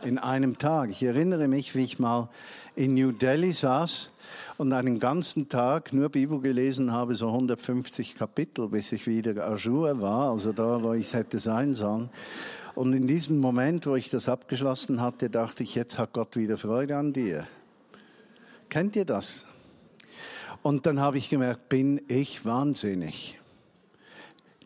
In 0.02 0.18
einem 0.18 0.58
Tag. 0.58 0.90
Ich 0.90 1.04
erinnere 1.04 1.46
mich, 1.46 1.76
wie 1.76 1.84
ich 1.84 2.00
mal 2.00 2.28
in 2.74 2.94
New 2.94 3.12
Delhi 3.12 3.52
saß 3.52 4.10
und 4.60 4.74
einen 4.74 5.00
ganzen 5.00 5.48
Tag 5.48 5.94
nur 5.94 6.10
Bibel 6.10 6.38
gelesen 6.38 6.92
habe, 6.92 7.14
so 7.14 7.28
150 7.28 8.14
Kapitel, 8.14 8.68
bis 8.68 8.92
ich 8.92 9.06
wieder 9.06 9.48
Ajour 9.48 10.02
war, 10.02 10.32
also 10.32 10.52
da, 10.52 10.82
wo 10.82 10.92
ich 10.92 11.14
hätte 11.14 11.38
sein 11.38 11.74
sollen. 11.74 12.10
Und 12.74 12.92
in 12.92 13.06
diesem 13.06 13.38
Moment, 13.38 13.86
wo 13.86 13.96
ich 13.96 14.10
das 14.10 14.28
abgeschlossen 14.28 15.00
hatte, 15.00 15.30
dachte 15.30 15.62
ich, 15.62 15.76
jetzt 15.76 15.98
hat 15.98 16.12
Gott 16.12 16.36
wieder 16.36 16.58
Freude 16.58 16.98
an 16.98 17.14
dir. 17.14 17.46
Kennt 18.68 18.96
ihr 18.96 19.06
das? 19.06 19.46
Und 20.60 20.84
dann 20.84 21.00
habe 21.00 21.16
ich 21.16 21.30
gemerkt, 21.30 21.70
bin 21.70 21.98
ich 22.06 22.44
wahnsinnig. 22.44 23.38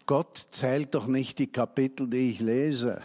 Gott 0.06 0.36
zählt 0.50 0.96
doch 0.96 1.06
nicht 1.06 1.38
die 1.38 1.52
Kapitel, 1.52 2.10
die 2.10 2.30
ich 2.30 2.40
lese, 2.40 3.00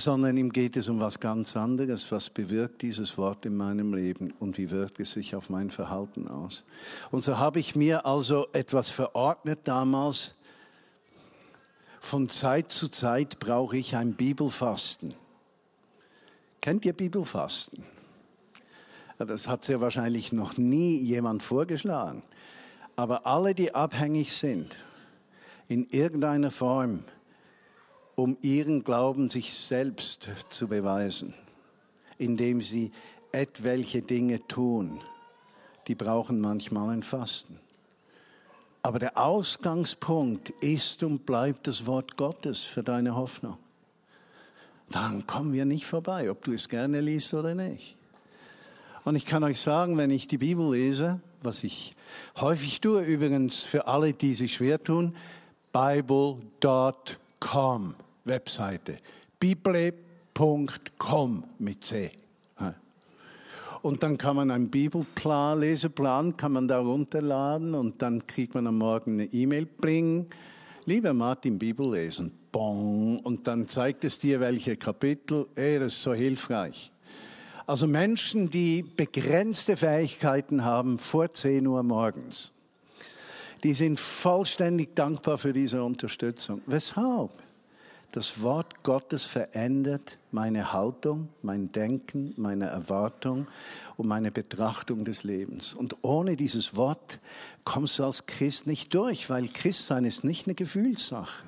sondern 0.00 0.36
ihm 0.36 0.50
geht 0.50 0.76
es 0.76 0.88
um 0.88 1.00
was 1.00 1.20
ganz 1.20 1.56
anderes. 1.56 2.10
Was 2.10 2.30
bewirkt 2.30 2.82
dieses 2.82 3.16
Wort 3.16 3.46
in 3.46 3.56
meinem 3.56 3.94
Leben 3.94 4.32
und 4.40 4.58
wie 4.58 4.70
wirkt 4.70 4.98
es 4.98 5.12
sich 5.12 5.36
auf 5.36 5.50
mein 5.50 5.70
Verhalten 5.70 6.26
aus? 6.28 6.64
Und 7.10 7.22
so 7.22 7.38
habe 7.38 7.60
ich 7.60 7.76
mir 7.76 8.06
also 8.06 8.48
etwas 8.52 8.90
verordnet 8.90 9.60
damals. 9.64 10.34
Von 12.00 12.28
Zeit 12.28 12.72
zu 12.72 12.88
Zeit 12.88 13.38
brauche 13.38 13.76
ich 13.76 13.94
ein 13.94 14.14
Bibelfasten. 14.14 15.14
Kennt 16.60 16.84
ihr 16.84 16.94
Bibelfasten? 16.94 17.84
Das 19.18 19.48
hat 19.48 19.64
sehr 19.64 19.82
wahrscheinlich 19.82 20.32
noch 20.32 20.56
nie 20.56 20.96
jemand 20.96 21.42
vorgeschlagen. 21.42 22.22
Aber 22.96 23.26
alle, 23.26 23.54
die 23.54 23.74
abhängig 23.74 24.32
sind, 24.32 24.76
in 25.68 25.84
irgendeiner 25.90 26.50
Form, 26.50 27.04
um 28.20 28.36
ihren 28.42 28.84
Glauben 28.84 29.30
sich 29.30 29.54
selbst 29.54 30.28
zu 30.50 30.68
beweisen, 30.68 31.32
indem 32.18 32.60
sie 32.60 32.92
etwelche 33.32 34.02
Dinge 34.02 34.46
tun, 34.46 35.00
die 35.88 35.94
brauchen 35.94 36.38
manchmal 36.38 36.90
ein 36.90 37.02
Fasten. 37.02 37.58
Aber 38.82 38.98
der 38.98 39.16
Ausgangspunkt 39.16 40.50
ist 40.60 41.02
und 41.02 41.24
bleibt 41.24 41.66
das 41.66 41.86
Wort 41.86 42.18
Gottes 42.18 42.62
für 42.64 42.82
deine 42.82 43.16
Hoffnung. 43.16 43.56
Dann 44.90 45.26
kommen 45.26 45.54
wir 45.54 45.64
nicht 45.64 45.86
vorbei, 45.86 46.30
ob 46.30 46.44
du 46.44 46.52
es 46.52 46.68
gerne 46.68 47.00
liest 47.00 47.32
oder 47.32 47.54
nicht. 47.54 47.96
Und 49.04 49.16
ich 49.16 49.24
kann 49.24 49.44
euch 49.44 49.58
sagen, 49.58 49.96
wenn 49.96 50.10
ich 50.10 50.26
die 50.26 50.36
Bibel 50.36 50.72
lese, 50.72 51.20
was 51.42 51.64
ich 51.64 51.94
häufig 52.38 52.82
tue, 52.82 53.00
übrigens 53.00 53.62
für 53.62 53.86
alle, 53.86 54.12
die 54.12 54.34
sich 54.34 54.52
schwer 54.52 54.78
tun, 54.78 55.16
bible.com 55.72 56.34
Webseite. 58.24 58.98
bible.com 59.38 59.94
mit 61.58 61.84
C. 61.84 62.12
Und 63.82 64.02
dann 64.02 64.18
kann 64.18 64.36
man 64.36 64.50
einen 64.50 64.68
Bibelplan, 64.68 65.60
Leseplan, 65.60 66.36
kann 66.36 66.52
man 66.52 66.68
da 66.68 66.80
runterladen 66.80 67.74
und 67.74 68.02
dann 68.02 68.26
kriegt 68.26 68.54
man 68.54 68.66
am 68.66 68.76
Morgen 68.76 69.14
eine 69.14 69.24
E-Mail, 69.32 69.64
bling, 69.64 70.26
lieber 70.84 71.14
Martin, 71.14 71.58
Bibel 71.58 71.90
lesen, 71.90 72.30
bong, 72.52 73.20
und 73.20 73.46
dann 73.46 73.68
zeigt 73.68 74.04
es 74.04 74.18
dir, 74.18 74.38
welche 74.40 74.76
Kapitel, 74.76 75.46
ey, 75.54 75.78
das 75.78 75.94
ist 75.94 76.02
so 76.02 76.12
hilfreich. 76.12 76.92
Also 77.66 77.86
Menschen, 77.86 78.50
die 78.50 78.82
begrenzte 78.82 79.78
Fähigkeiten 79.78 80.62
haben 80.64 80.98
vor 80.98 81.30
10 81.30 81.66
Uhr 81.66 81.82
morgens, 81.82 82.52
die 83.64 83.72
sind 83.72 83.98
vollständig 83.98 84.94
dankbar 84.94 85.38
für 85.38 85.54
diese 85.54 85.82
Unterstützung. 85.82 86.60
Weshalb? 86.66 87.30
Das 88.12 88.42
Wort 88.42 88.82
Gottes 88.82 89.22
verändert 89.22 90.18
meine 90.32 90.72
Haltung, 90.72 91.28
mein 91.42 91.70
Denken, 91.70 92.34
meine 92.36 92.66
Erwartung 92.66 93.46
und 93.96 94.08
meine 94.08 94.32
Betrachtung 94.32 95.04
des 95.04 95.22
Lebens. 95.22 95.74
Und 95.74 95.98
ohne 96.02 96.36
dieses 96.36 96.74
Wort 96.74 97.20
kommst 97.62 97.98
du 97.98 98.04
als 98.04 98.26
Christ 98.26 98.66
nicht 98.66 98.92
durch, 98.94 99.30
weil 99.30 99.46
Christsein 99.46 100.04
ist 100.04 100.24
nicht 100.24 100.46
eine 100.46 100.56
Gefühlssache. 100.56 101.44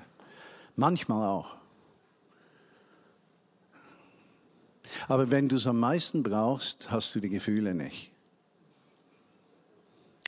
Manchmal 0.76 1.28
auch. 1.28 1.56
Aber 5.08 5.30
wenn 5.30 5.48
du 5.48 5.56
es 5.56 5.66
am 5.66 5.80
meisten 5.80 6.22
brauchst, 6.22 6.92
hast 6.92 7.14
du 7.14 7.20
die 7.20 7.28
Gefühle 7.28 7.74
nicht. 7.74 8.12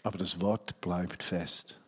Aber 0.02 0.18
das 0.18 0.40
Wort 0.40 0.80
bleibt 0.80 1.22
fest. 1.22 1.78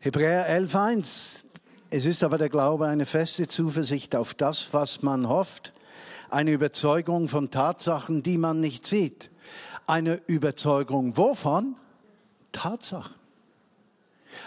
Hebräer 0.00 0.48
11.1, 0.48 1.44
Es 1.92 2.06
ist 2.06 2.22
aber 2.22 2.38
der 2.38 2.48
Glaube 2.48 2.86
eine 2.86 3.04
feste 3.04 3.48
Zuversicht 3.48 4.14
auf 4.14 4.34
das, 4.34 4.72
was 4.72 5.02
man 5.02 5.28
hofft, 5.28 5.72
eine 6.30 6.52
Überzeugung 6.52 7.26
von 7.26 7.50
Tatsachen, 7.50 8.22
die 8.22 8.38
man 8.38 8.60
nicht 8.60 8.86
sieht. 8.86 9.30
Eine 9.88 10.22
Überzeugung 10.28 11.16
wovon? 11.16 11.74
Tatsachen. 12.52 13.16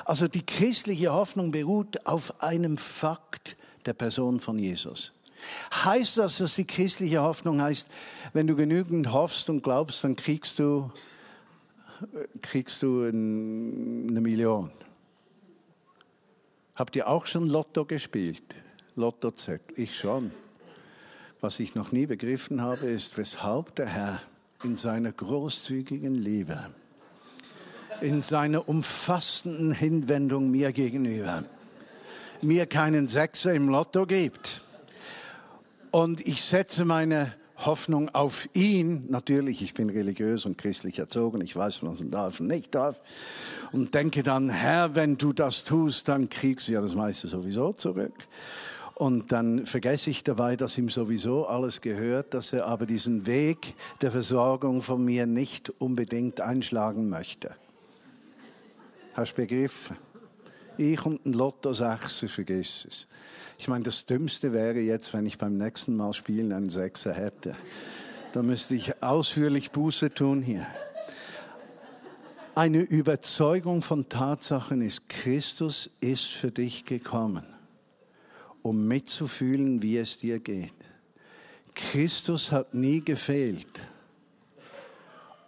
Also 0.05 0.29
die 0.29 0.45
christliche 0.45 1.11
Hoffnung 1.11 1.51
beruht 1.51 2.07
auf 2.07 2.41
einem 2.41 2.77
Fakt 2.77 3.57
der 3.85 3.93
Person 3.93 4.39
von 4.39 4.57
Jesus. 4.57 5.11
Heißt 5.83 6.17
das, 6.17 6.37
dass 6.37 6.55
die 6.55 6.65
christliche 6.65 7.21
Hoffnung 7.21 7.61
heißt, 7.61 7.87
wenn 8.31 8.47
du 8.47 8.55
genügend 8.55 9.11
hoffst 9.11 9.49
und 9.49 9.61
glaubst, 9.61 10.05
dann 10.05 10.15
kriegst 10.15 10.59
du, 10.59 10.89
kriegst 12.41 12.81
du 12.81 13.01
eine 13.01 14.21
Million? 14.21 14.71
Habt 16.75 16.95
ihr 16.95 17.07
auch 17.07 17.27
schon 17.27 17.45
Lotto 17.45 17.85
gespielt? 17.85 18.43
Lotto 18.95 19.29
Z? 19.29 19.61
Ich 19.75 19.95
schon. 19.95 20.31
Was 21.39 21.59
ich 21.59 21.75
noch 21.75 21.91
nie 21.91 22.07
begriffen 22.07 22.61
habe, 22.61 22.87
ist, 22.87 23.15
weshalb 23.15 23.75
der 23.75 23.85
Herr 23.85 24.21
in 24.63 24.75
seiner 24.75 25.11
großzügigen 25.11 26.15
Liebe, 26.15 26.71
in 28.01 28.21
seiner 28.21 28.67
umfassenden 28.67 29.71
Hinwendung 29.71 30.49
mir 30.49 30.71
gegenüber, 30.71 31.43
mir 32.41 32.65
keinen 32.65 33.07
Sechser 33.07 33.53
im 33.53 33.69
Lotto 33.69 34.07
gibt. 34.07 34.61
Und 35.91 36.25
ich 36.25 36.41
setze 36.41 36.85
meine 36.85 37.33
Hoffnung 37.57 38.09
auf 38.09 38.49
ihn. 38.53 39.05
Natürlich, 39.09 39.61
ich 39.61 39.75
bin 39.75 39.91
religiös 39.91 40.45
und 40.45 40.57
christlich 40.57 40.97
erzogen, 40.97 41.41
ich 41.41 41.55
weiß, 41.55 41.83
was 41.83 41.99
man 41.99 42.09
darf 42.09 42.39
und 42.39 42.47
nicht 42.47 42.73
darf. 42.73 42.99
Und 43.73 43.95
denke 43.95 44.21
dann, 44.21 44.49
Herr, 44.49 44.93
wenn 44.95 45.17
du 45.17 45.33
das 45.33 45.63
tust, 45.63 46.07
dann 46.07 46.29
kriegst 46.29 46.67
du 46.67 46.73
ja 46.73 46.81
das 46.81 46.93
meiste 46.93 47.27
sowieso 47.27 47.73
zurück. 47.73 48.13
Und 48.93 49.31
dann 49.31 49.65
vergesse 49.65 50.11
ich 50.11 50.23
dabei, 50.23 50.55
dass 50.55 50.77
ihm 50.77 50.89
sowieso 50.89 51.47
alles 51.47 51.81
gehört, 51.81 52.35
dass 52.35 52.53
er 52.53 52.67
aber 52.67 52.85
diesen 52.85 53.25
Weg 53.25 53.73
der 54.01 54.11
Versorgung 54.11 54.83
von 54.83 55.03
mir 55.03 55.25
nicht 55.25 55.71
unbedingt 55.81 56.39
einschlagen 56.39 57.09
möchte. 57.09 57.55
Hast 59.15 59.31
du 59.31 59.41
begriffen? 59.41 59.97
Ich 60.77 61.03
und 61.05 61.25
ein 61.25 61.33
Lotto 61.33 61.73
6, 61.73 62.25
vergiss 62.27 62.85
es. 62.87 63.07
Ich 63.57 63.67
meine, 63.67 63.83
das 63.83 64.05
Dümmste 64.05 64.53
wäre 64.53 64.79
jetzt, 64.79 65.13
wenn 65.13 65.25
ich 65.25 65.39
beim 65.39 65.57
nächsten 65.57 65.95
Mal 65.95 66.13
spielen 66.13 66.51
einen 66.51 66.69
Sechser 66.69 67.13
hätte. 67.13 67.55
Da 68.33 68.43
müsste 68.43 68.75
ich 68.75 69.01
ausführlich 69.01 69.71
Buße 69.71 70.13
tun 70.13 70.41
hier. 70.41 70.67
Eine 72.55 72.81
Überzeugung 72.81 73.81
von 73.81 74.09
Tatsachen 74.09 74.83
ist, 74.83 75.09
Christus 75.09 75.89
ist 76.01 76.25
für 76.25 76.51
dich 76.51 76.85
gekommen, 76.85 77.47
um 78.61 78.87
mitzufühlen, 78.87 79.81
wie 79.81 79.97
es 79.97 80.19
dir 80.19 80.39
geht. 80.39 80.75
Christus 81.73 82.51
hat 82.51 82.75
nie 82.75 83.01
gefehlt, 83.01 83.87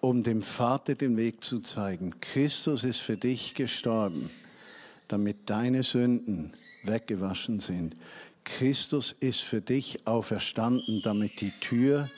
um 0.01 0.23
dem 0.23 0.41
Vater 0.41 0.95
den 0.95 1.15
Weg 1.15 1.43
zu 1.43 1.59
zeigen. 1.59 2.19
Christus 2.21 2.83
ist 2.83 3.01
für 3.01 3.17
dich 3.17 3.53
gestorben, 3.53 4.31
damit 5.07 5.47
deine 5.47 5.83
Sünden 5.83 6.53
weggewaschen 6.81 7.59
sind. 7.59 7.95
Christus 8.45 9.15
ist 9.19 9.41
für 9.41 9.61
dich 9.61 10.07
auferstanden, 10.07 11.03
damit 11.03 11.39
die 11.39 11.51
Tür 11.59 12.09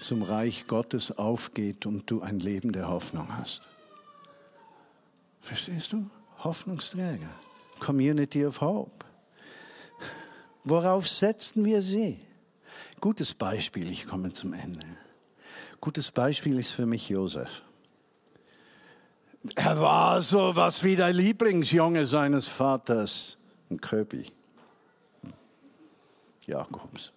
zum 0.00 0.24
Reich 0.24 0.66
Gottes 0.66 1.12
aufgeht 1.12 1.86
und 1.86 2.10
du 2.10 2.20
ein 2.20 2.40
Leben 2.40 2.72
der 2.72 2.88
Hoffnung 2.88 3.36
hast. 3.36 3.62
Verstehst 5.44 5.92
du? 5.92 6.08
Hoffnungsträger. 6.38 7.28
Community 7.78 8.46
of 8.46 8.62
Hope. 8.62 9.04
Worauf 10.64 11.06
setzen 11.06 11.66
wir 11.66 11.82
sie? 11.82 12.18
Gutes 12.98 13.34
Beispiel, 13.34 13.90
ich 13.90 14.06
komme 14.06 14.32
zum 14.32 14.54
Ende. 14.54 14.86
Gutes 15.82 16.10
Beispiel 16.10 16.58
ist 16.58 16.70
für 16.70 16.86
mich 16.86 17.10
Josef. 17.10 17.62
Er 19.54 19.78
war 19.78 20.22
so 20.22 20.56
was 20.56 20.82
wie 20.82 20.96
der 20.96 21.12
Lieblingsjunge 21.12 22.06
seines 22.06 22.48
Vaters 22.48 23.36
ein 23.70 23.78
Köbi. 23.78 24.32
Jakobs. 26.46 27.12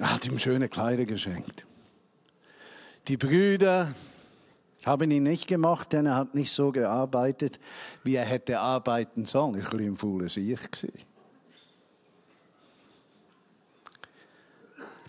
Er 0.00 0.14
hat 0.14 0.24
ihm 0.24 0.38
schöne 0.38 0.70
Kleider 0.70 1.04
geschenkt. 1.04 1.66
Die 3.08 3.18
Brüder 3.18 3.94
haben 4.86 5.10
ihn 5.10 5.22
nicht 5.22 5.48
gemacht, 5.48 5.92
denn 5.92 6.06
er 6.06 6.16
hat 6.16 6.34
nicht 6.34 6.52
so 6.52 6.72
gearbeitet, 6.72 7.58
wie 8.02 8.16
er 8.16 8.24
hätte 8.24 8.60
arbeiten 8.60 9.24
sollen. 9.24 9.58
Ich 9.58 9.72
war 9.72 9.80
ein 9.80 9.96
faules 9.96 10.36
Ich. 10.36 10.58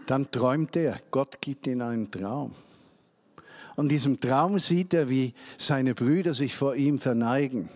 Dann 0.06 0.30
träumt 0.30 0.76
er, 0.76 1.00
Gott 1.12 1.42
gibt 1.42 1.68
ihm 1.68 1.82
einen 1.82 2.12
Traum. 2.12 2.52
Und 3.76 3.86
in 3.86 3.90
diesem 3.90 4.20
Traum 4.20 4.60
sieht 4.60 4.94
er, 4.94 5.10
wie 5.10 5.34
seine 5.58 5.96
Brüder 5.96 6.34
sich 6.34 6.56
vor 6.56 6.76
ihm 6.76 7.00
verneigen. 7.00 7.70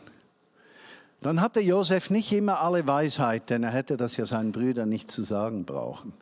Dann 1.22 1.42
hatte 1.42 1.60
Josef 1.60 2.10
nicht 2.10 2.32
immer 2.32 2.62
alle 2.62 2.88
Weisheit, 2.88 3.50
denn 3.50 3.64
er 3.64 3.72
hätte 3.72 3.98
das 3.98 4.16
ja 4.16 4.26
seinen 4.26 4.54
Brüdern 4.54 4.88
nicht 4.88 5.12
zu 5.12 5.24
sagen 5.24 5.66
brauchen. 5.66 6.14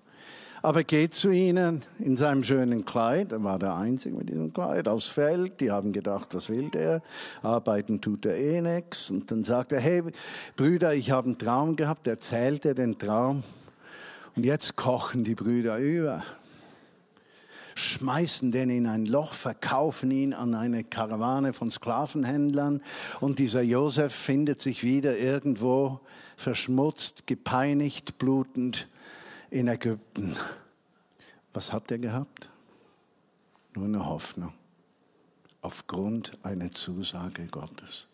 Aber 0.61 0.83
geht 0.83 1.13
zu 1.13 1.29
ihnen 1.29 1.83
in 1.99 2.17
seinem 2.17 2.43
schönen 2.43 2.83
Kleid, 2.83 3.31
er 3.31 3.43
war 3.43 3.59
der 3.59 3.75
Einzige 3.75 4.15
mit 4.15 4.29
diesem 4.29 4.53
Kleid, 4.53 4.87
aufs 4.87 5.07
Feld, 5.07 5.59
die 5.59 5.71
haben 5.71 5.93
gedacht, 5.93 6.29
was 6.33 6.49
will 6.49 6.69
der? 6.69 7.01
Arbeiten 7.43 8.01
tut 8.01 8.25
er 8.25 8.37
eh 8.37 8.61
nix. 8.61 9.11
Und 9.11 9.29
dann 9.29 9.43
sagt 9.43 9.71
er, 9.71 9.79
hey 9.79 10.03
Brüder, 10.55 10.93
ich 10.93 11.11
habe 11.11 11.27
einen 11.27 11.37
Traum 11.37 11.75
gehabt, 11.75 12.07
erzählt 12.07 12.65
er 12.65 12.73
den 12.73 12.97
Traum. 12.97 13.43
Und 14.35 14.45
jetzt 14.45 14.75
kochen 14.75 15.23
die 15.23 15.35
Brüder 15.35 15.77
über 15.77 16.23
schmeißen 17.77 18.51
den 18.51 18.71
in 18.71 18.87
ein 18.87 19.05
Loch, 19.05 19.33
verkaufen 19.33 20.09
ihn 20.09 20.33
an 20.33 20.55
eine 20.55 20.83
Karawane 20.83 21.53
von 21.53 21.69
Sklavenhändlern 21.69 22.81
und 23.19 23.39
dieser 23.39 23.61
Josef 23.61 24.13
findet 24.13 24.61
sich 24.61 24.83
wieder 24.83 25.17
irgendwo 25.17 25.99
verschmutzt, 26.37 27.27
gepeinigt, 27.27 28.17
blutend 28.17 28.87
in 29.49 29.67
Ägypten. 29.67 30.35
Was 31.53 31.73
hat 31.73 31.91
er 31.91 31.99
gehabt? 31.99 32.49
Nur 33.75 33.85
eine 33.85 34.05
Hoffnung 34.05 34.53
aufgrund 35.61 36.31
einer 36.43 36.71
Zusage 36.71 37.47
Gottes. 37.47 38.07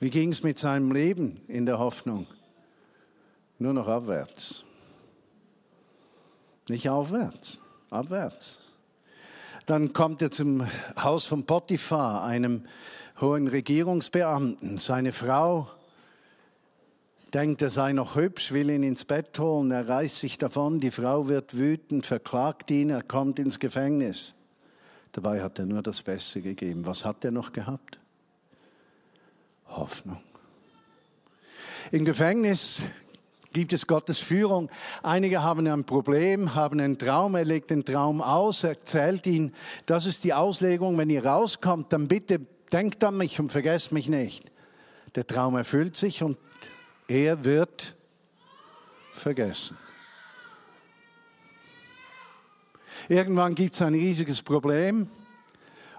Wie 0.00 0.10
ging 0.10 0.32
es 0.32 0.42
mit 0.42 0.58
seinem 0.58 0.92
Leben 0.92 1.40
in 1.48 1.66
der 1.66 1.78
Hoffnung? 1.78 2.26
Nur 3.58 3.72
noch 3.72 3.88
abwärts. 3.88 4.64
Nicht 6.68 6.88
aufwärts, 6.88 7.58
abwärts. 7.90 8.60
Dann 9.66 9.92
kommt 9.92 10.22
er 10.22 10.30
zum 10.30 10.66
Haus 10.96 11.26
von 11.26 11.44
Potiphar, 11.44 12.24
einem 12.24 12.64
hohen 13.20 13.48
Regierungsbeamten. 13.48 14.78
Seine 14.78 15.12
Frau 15.12 15.70
denkt, 17.34 17.62
er 17.62 17.70
sei 17.70 17.92
noch 17.92 18.16
hübsch, 18.16 18.52
will 18.52 18.70
ihn 18.70 18.82
ins 18.82 19.04
Bett 19.04 19.38
holen. 19.38 19.70
Er 19.70 19.88
reißt 19.88 20.16
sich 20.16 20.38
davon. 20.38 20.80
Die 20.80 20.90
Frau 20.90 21.28
wird 21.28 21.56
wütend, 21.56 22.06
verklagt 22.06 22.70
ihn. 22.70 22.90
Er 22.90 23.02
kommt 23.02 23.38
ins 23.38 23.58
Gefängnis. 23.58 24.34
Dabei 25.12 25.42
hat 25.42 25.58
er 25.58 25.66
nur 25.66 25.82
das 25.82 26.02
Beste 26.02 26.40
gegeben. 26.40 26.86
Was 26.86 27.04
hat 27.04 27.24
er 27.24 27.30
noch 27.30 27.52
gehabt? 27.52 27.98
Hoffnung. 29.68 30.20
Im 31.90 32.04
Gefängnis 32.04 32.82
gibt 33.52 33.72
es 33.72 33.86
Gottes 33.86 34.18
Führung. 34.18 34.70
Einige 35.02 35.42
haben 35.42 35.66
ein 35.66 35.84
Problem, 35.84 36.54
haben 36.54 36.80
einen 36.80 36.98
Traum, 36.98 37.34
er 37.34 37.44
legt 37.44 37.70
den 37.70 37.84
Traum 37.84 38.20
aus, 38.20 38.62
erzählt 38.62 39.26
ihn, 39.26 39.52
das 39.86 40.06
ist 40.06 40.24
die 40.24 40.34
Auslegung, 40.34 40.98
wenn 40.98 41.10
ihr 41.10 41.24
rauskommt, 41.24 41.92
dann 41.92 42.08
bitte 42.08 42.40
denkt 42.72 43.02
an 43.04 43.16
mich 43.16 43.40
und 43.40 43.50
vergesst 43.50 43.92
mich 43.92 44.08
nicht. 44.08 44.50
Der 45.14 45.26
Traum 45.26 45.56
erfüllt 45.56 45.96
sich 45.96 46.22
und 46.22 46.36
er 47.08 47.44
wird 47.44 47.96
vergessen. 49.12 49.76
Irgendwann 53.08 53.54
gibt 53.54 53.74
es 53.74 53.82
ein 53.82 53.94
riesiges 53.94 54.42
Problem 54.42 55.08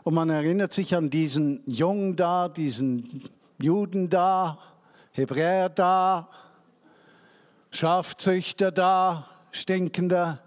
und 0.03 0.13
man 0.13 0.29
erinnert 0.29 0.71
sich 0.71 0.95
an 0.95 1.09
diesen 1.09 1.61
Jungen 1.65 2.15
da, 2.15 2.47
diesen 2.47 3.23
Juden 3.59 4.09
da, 4.09 4.59
Hebräer 5.11 5.69
da, 5.69 6.29
Schafzüchter 7.71 8.71
da, 8.71 9.27
stinkender, 9.51 10.39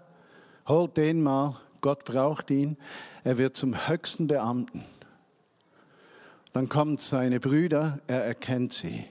holt 0.67 0.95
den 0.95 1.21
mal, 1.21 1.55
Gott 1.81 2.05
braucht 2.05 2.49
ihn, 2.49 2.77
er 3.25 3.37
wird 3.37 3.57
zum 3.57 3.87
höchsten 3.87 4.27
Beamten. 4.27 4.85
Dann 6.53 6.69
kommt 6.69 7.01
seine 7.01 7.39
Brüder, 7.39 7.99
er 8.07 8.23
erkennt 8.23 8.73
sie. 8.73 9.05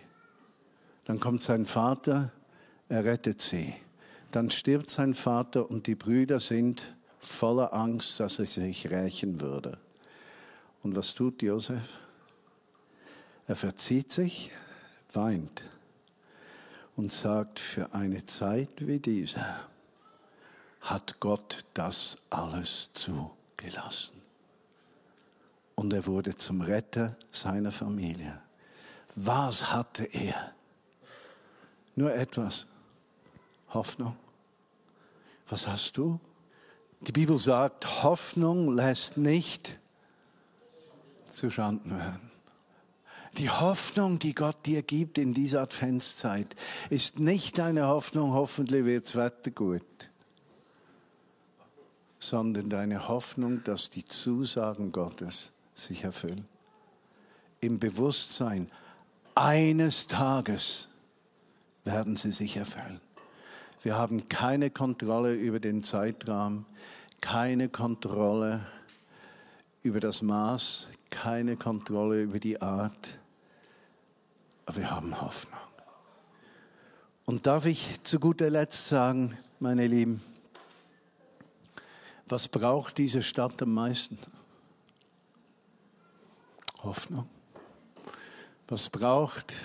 Dann 1.13 1.21
kommt 1.21 1.43
sein 1.43 1.67
Vater, 1.67 2.33
er 2.89 3.05
rettet 3.05 3.43
sie. 3.43 3.75
Dann 4.31 4.51
stirbt 4.51 4.89
sein 4.89 5.13
Vater 5.13 5.69
und 5.69 5.87
die 5.87 5.95
Brüder 5.95 6.41
sind 6.41 6.97
voller 7.19 7.75
Angst, 7.75 8.19
dass 8.19 8.39
er 8.39 8.47
sich 8.47 8.91
rächen 8.91 9.43
würde. 9.43 9.77
Und 10.83 10.97
was 10.97 11.13
tut 11.13 11.43
Josef? 11.43 11.99
Er 13.47 13.57
verzieht 13.57 14.11
sich, 14.11 14.53
weint 15.13 15.65
und 16.97 17.13
sagt, 17.13 17.61
für 17.61 17.93
eine 17.93 18.25
Zeit 18.25 18.71
wie 18.79 18.99
diese 18.99 19.45
hat 20.81 21.21
Gott 21.21 21.67
das 21.75 22.17
alles 22.31 22.89
zugelassen. 22.95 24.15
Und 25.75 25.93
er 25.93 26.07
wurde 26.07 26.35
zum 26.37 26.63
Retter 26.63 27.17
seiner 27.31 27.71
Familie. 27.71 28.41
Was 29.15 29.75
hatte 29.75 30.05
er? 30.05 30.55
Nur 31.95 32.15
etwas. 32.15 32.67
Hoffnung. 33.71 34.17
Was 35.49 35.67
hast 35.67 35.97
du? 35.97 36.21
Die 37.01 37.13
Bibel 37.13 37.37
sagt, 37.37 38.03
Hoffnung 38.03 38.75
lässt 38.75 39.17
nicht 39.17 39.79
zu 41.27 41.51
Schanden 41.51 41.99
werden. 41.99 42.31
Die 43.39 43.49
Hoffnung, 43.49 44.19
die 44.19 44.35
Gott 44.35 44.67
dir 44.67 44.83
gibt 44.83 45.17
in 45.17 45.33
dieser 45.33 45.63
Adventszeit, 45.63 46.55
ist 46.91 47.19
nicht 47.19 47.59
eine 47.61 47.87
Hoffnung, 47.87 48.33
hoffentlich 48.33 48.85
wird's 48.85 49.17
Wetter 49.17 49.51
gut, 49.51 50.11
sondern 52.19 52.69
deine 52.69 53.09
Hoffnung, 53.09 53.65
dass 53.65 53.89
die 53.89 54.05
Zusagen 54.05 54.93
Gottes 54.93 55.53
sich 55.75 56.05
erfüllen. 56.05 56.47
Im 57.61 57.79
Bewusstsein, 57.79 58.69
eines 59.35 60.07
Tages 60.07 60.89
werden 61.85 62.17
sie 62.17 62.33
sich 62.33 62.57
erfüllen. 62.57 63.01
Wir 63.83 63.97
haben 63.97 64.29
keine 64.29 64.71
Kontrolle 64.71 65.35
über 65.35 65.59
den 65.59 65.83
Zeitrahmen, 65.83 66.67
keine 67.21 67.69
Kontrolle 67.69 68.61
über 69.83 69.99
das 69.99 70.23
Maß, 70.23 70.89
keine 71.11 71.57
Kontrolle 71.57 72.23
über 72.23 72.39
die 72.39 72.61
Art, 72.63 73.19
aber 74.67 74.77
wir 74.77 74.91
haben 74.91 75.21
Hoffnung. 75.21 75.59
Und 77.25 77.47
darf 77.47 77.67
ich 77.67 78.03
zu 78.03 78.21
guter 78.21 78.51
Letzt 78.51 78.89
sagen, 78.89 79.37
meine 79.59 79.87
Lieben, 79.87 80.23
was 82.27 82.49
braucht 82.49 82.99
diese 82.99 83.23
Stadt 83.23 83.61
am 83.63 83.75
meisten? 83.75 84.19
Hoffnung. 86.83 87.29
Was 88.69 88.89
braucht 88.89 89.57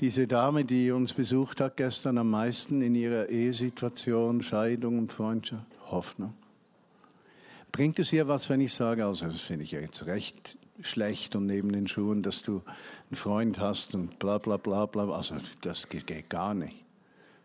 diese 0.00 0.26
Dame, 0.26 0.64
die 0.64 0.90
uns 0.90 1.12
besucht 1.12 1.60
hat 1.60 1.76
gestern 1.76 2.18
am 2.18 2.30
meisten 2.30 2.82
in 2.82 2.94
ihrer 2.94 3.28
Ehesituation, 3.28 4.42
Scheidung 4.42 4.98
und 4.98 5.12
Freundschaft? 5.12 5.64
Hoffnung. 5.90 6.34
Bringt 7.72 7.98
es 7.98 8.12
ihr 8.12 8.26
was, 8.28 8.48
wenn 8.48 8.60
ich 8.60 8.74
sage, 8.74 9.06
also 9.06 9.26
das 9.26 9.40
finde 9.40 9.64
ich 9.64 9.70
jetzt 9.70 10.06
recht 10.06 10.56
schlecht 10.82 11.36
und 11.36 11.46
neben 11.46 11.72
den 11.72 11.86
Schuhen, 11.86 12.22
dass 12.22 12.42
du 12.42 12.62
einen 13.08 13.16
Freund 13.16 13.58
hast 13.58 13.94
und 13.94 14.18
bla 14.18 14.38
bla 14.38 14.56
bla 14.56 14.86
bla. 14.86 15.08
Also 15.10 15.36
das 15.62 15.88
geht, 15.88 16.06
geht 16.06 16.30
gar 16.30 16.54
nicht. 16.54 16.76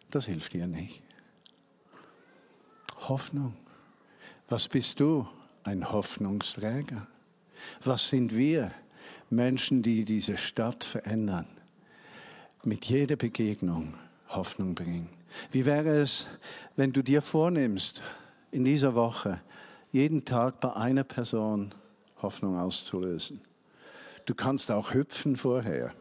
Das 0.09 0.25
hilft 0.25 0.53
dir 0.53 0.67
nicht. 0.67 1.01
Hoffnung. 3.07 3.53
Was 4.47 4.67
bist 4.67 4.99
du? 4.99 5.27
Ein 5.63 5.91
Hoffnungsträger. 5.91 7.07
Was 7.83 8.09
sind 8.09 8.35
wir? 8.35 8.71
Menschen, 9.29 9.81
die 9.81 10.03
diese 10.03 10.35
Stadt 10.37 10.83
verändern. 10.83 11.47
Mit 12.63 12.85
jeder 12.85 13.15
Begegnung 13.15 13.93
Hoffnung 14.29 14.75
bringen. 14.75 15.09
Wie 15.51 15.65
wäre 15.65 15.89
es, 16.01 16.27
wenn 16.75 16.93
du 16.93 17.01
dir 17.01 17.21
vornimmst, 17.21 18.01
in 18.51 18.65
dieser 18.65 18.95
Woche 18.95 19.41
jeden 19.91 20.25
Tag 20.25 20.59
bei 20.59 20.73
einer 20.73 21.03
Person 21.03 21.73
Hoffnung 22.21 22.57
auszulösen. 22.57 23.41
Du 24.25 24.35
kannst 24.35 24.71
auch 24.71 24.93
hüpfen 24.93 25.35
vorher. 25.35 25.93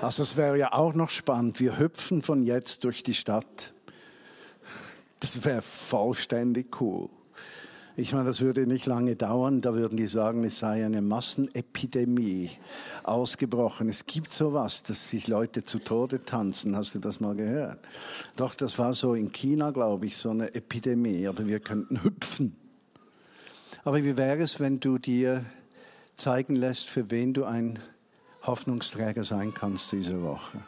Also 0.00 0.22
es 0.22 0.36
wäre 0.36 0.58
ja 0.58 0.72
auch 0.72 0.94
noch 0.94 1.10
spannend. 1.10 1.58
Wir 1.60 1.78
hüpfen 1.78 2.22
von 2.22 2.42
jetzt 2.42 2.84
durch 2.84 3.02
die 3.02 3.14
Stadt. 3.14 3.72
Das 5.20 5.44
wäre 5.44 5.62
vollständig 5.62 6.80
cool. 6.80 7.08
Ich 7.98 8.12
meine, 8.12 8.26
das 8.26 8.42
würde 8.42 8.66
nicht 8.66 8.84
lange 8.84 9.16
dauern. 9.16 9.62
Da 9.62 9.74
würden 9.74 9.96
die 9.96 10.06
sagen, 10.06 10.44
es 10.44 10.58
sei 10.58 10.84
eine 10.84 11.00
Massenepidemie 11.00 12.50
ausgebrochen. 13.04 13.88
Es 13.88 14.04
gibt 14.04 14.30
sowas, 14.30 14.82
dass 14.82 15.08
sich 15.08 15.28
Leute 15.28 15.64
zu 15.64 15.78
Tode 15.78 16.22
tanzen. 16.22 16.76
Hast 16.76 16.94
du 16.94 16.98
das 16.98 17.20
mal 17.20 17.34
gehört? 17.34 17.78
Doch, 18.36 18.54
das 18.54 18.78
war 18.78 18.92
so 18.92 19.14
in 19.14 19.32
China, 19.32 19.70
glaube 19.70 20.04
ich, 20.04 20.18
so 20.18 20.28
eine 20.28 20.54
Epidemie. 20.54 21.26
Aber 21.26 21.46
wir 21.46 21.58
könnten 21.58 22.04
hüpfen. 22.04 22.54
Aber 23.82 24.04
wie 24.04 24.18
wäre 24.18 24.42
es, 24.42 24.60
wenn 24.60 24.78
du 24.78 24.98
dir 24.98 25.42
zeigen 26.14 26.54
lässt, 26.54 26.90
für 26.90 27.10
wen 27.10 27.32
du 27.32 27.44
ein 27.44 27.78
Hoffnungsträger 28.42 29.24
sein 29.24 29.54
kannst 29.54 29.92
diese 29.92 30.22
Woche? 30.22 30.58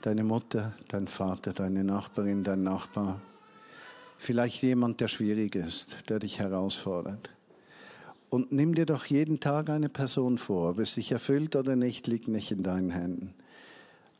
Deine 0.00 0.24
Mutter, 0.24 0.72
dein 0.88 1.06
Vater, 1.06 1.52
deine 1.52 1.84
Nachbarin, 1.84 2.44
dein 2.44 2.62
Nachbar. 2.62 3.20
Vielleicht 4.22 4.62
jemand, 4.62 5.00
der 5.00 5.08
schwierig 5.08 5.54
ist, 5.54 6.10
der 6.10 6.18
dich 6.18 6.40
herausfordert. 6.40 7.30
Und 8.28 8.52
nimm 8.52 8.74
dir 8.74 8.84
doch 8.84 9.06
jeden 9.06 9.40
Tag 9.40 9.70
eine 9.70 9.88
Person 9.88 10.36
vor. 10.36 10.72
Ob 10.72 10.78
es 10.78 10.92
sich 10.92 11.10
erfüllt 11.10 11.56
oder 11.56 11.74
nicht, 11.74 12.06
liegt 12.06 12.28
nicht 12.28 12.50
in 12.50 12.62
deinen 12.62 12.90
Händen. 12.90 13.32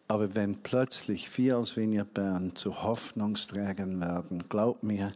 Aber 0.08 0.34
wenn 0.34 0.62
plötzlich 0.62 1.36
wir 1.36 1.58
als 1.58 1.76
Vineyard 1.76 2.14
Bern 2.14 2.56
zu 2.56 2.82
Hoffnungsträgern 2.82 4.00
werden, 4.00 4.44
glaub 4.48 4.82
mir, 4.82 5.12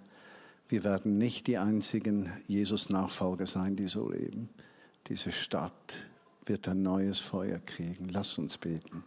wir 0.68 0.84
werden 0.84 1.16
nicht 1.16 1.46
die 1.46 1.56
einzigen 1.56 2.30
Jesus-Nachfolger 2.46 3.46
sein, 3.46 3.76
die 3.76 3.88
so 3.88 4.10
leben. 4.10 4.50
Diese 5.06 5.32
Stadt 5.32 5.96
wird 6.44 6.68
ein 6.68 6.82
neues 6.82 7.20
Feuer 7.20 7.58
kriegen. 7.58 8.10
Lass 8.10 8.36
uns 8.36 8.58
beten. 8.58 9.02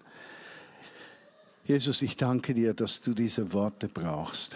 Jesus, 1.65 2.01
ich 2.01 2.17
danke 2.17 2.55
dir, 2.55 2.73
dass 2.73 2.99
du 2.99 3.13
diese 3.13 3.53
Worte 3.53 3.87
brauchst. 3.87 4.55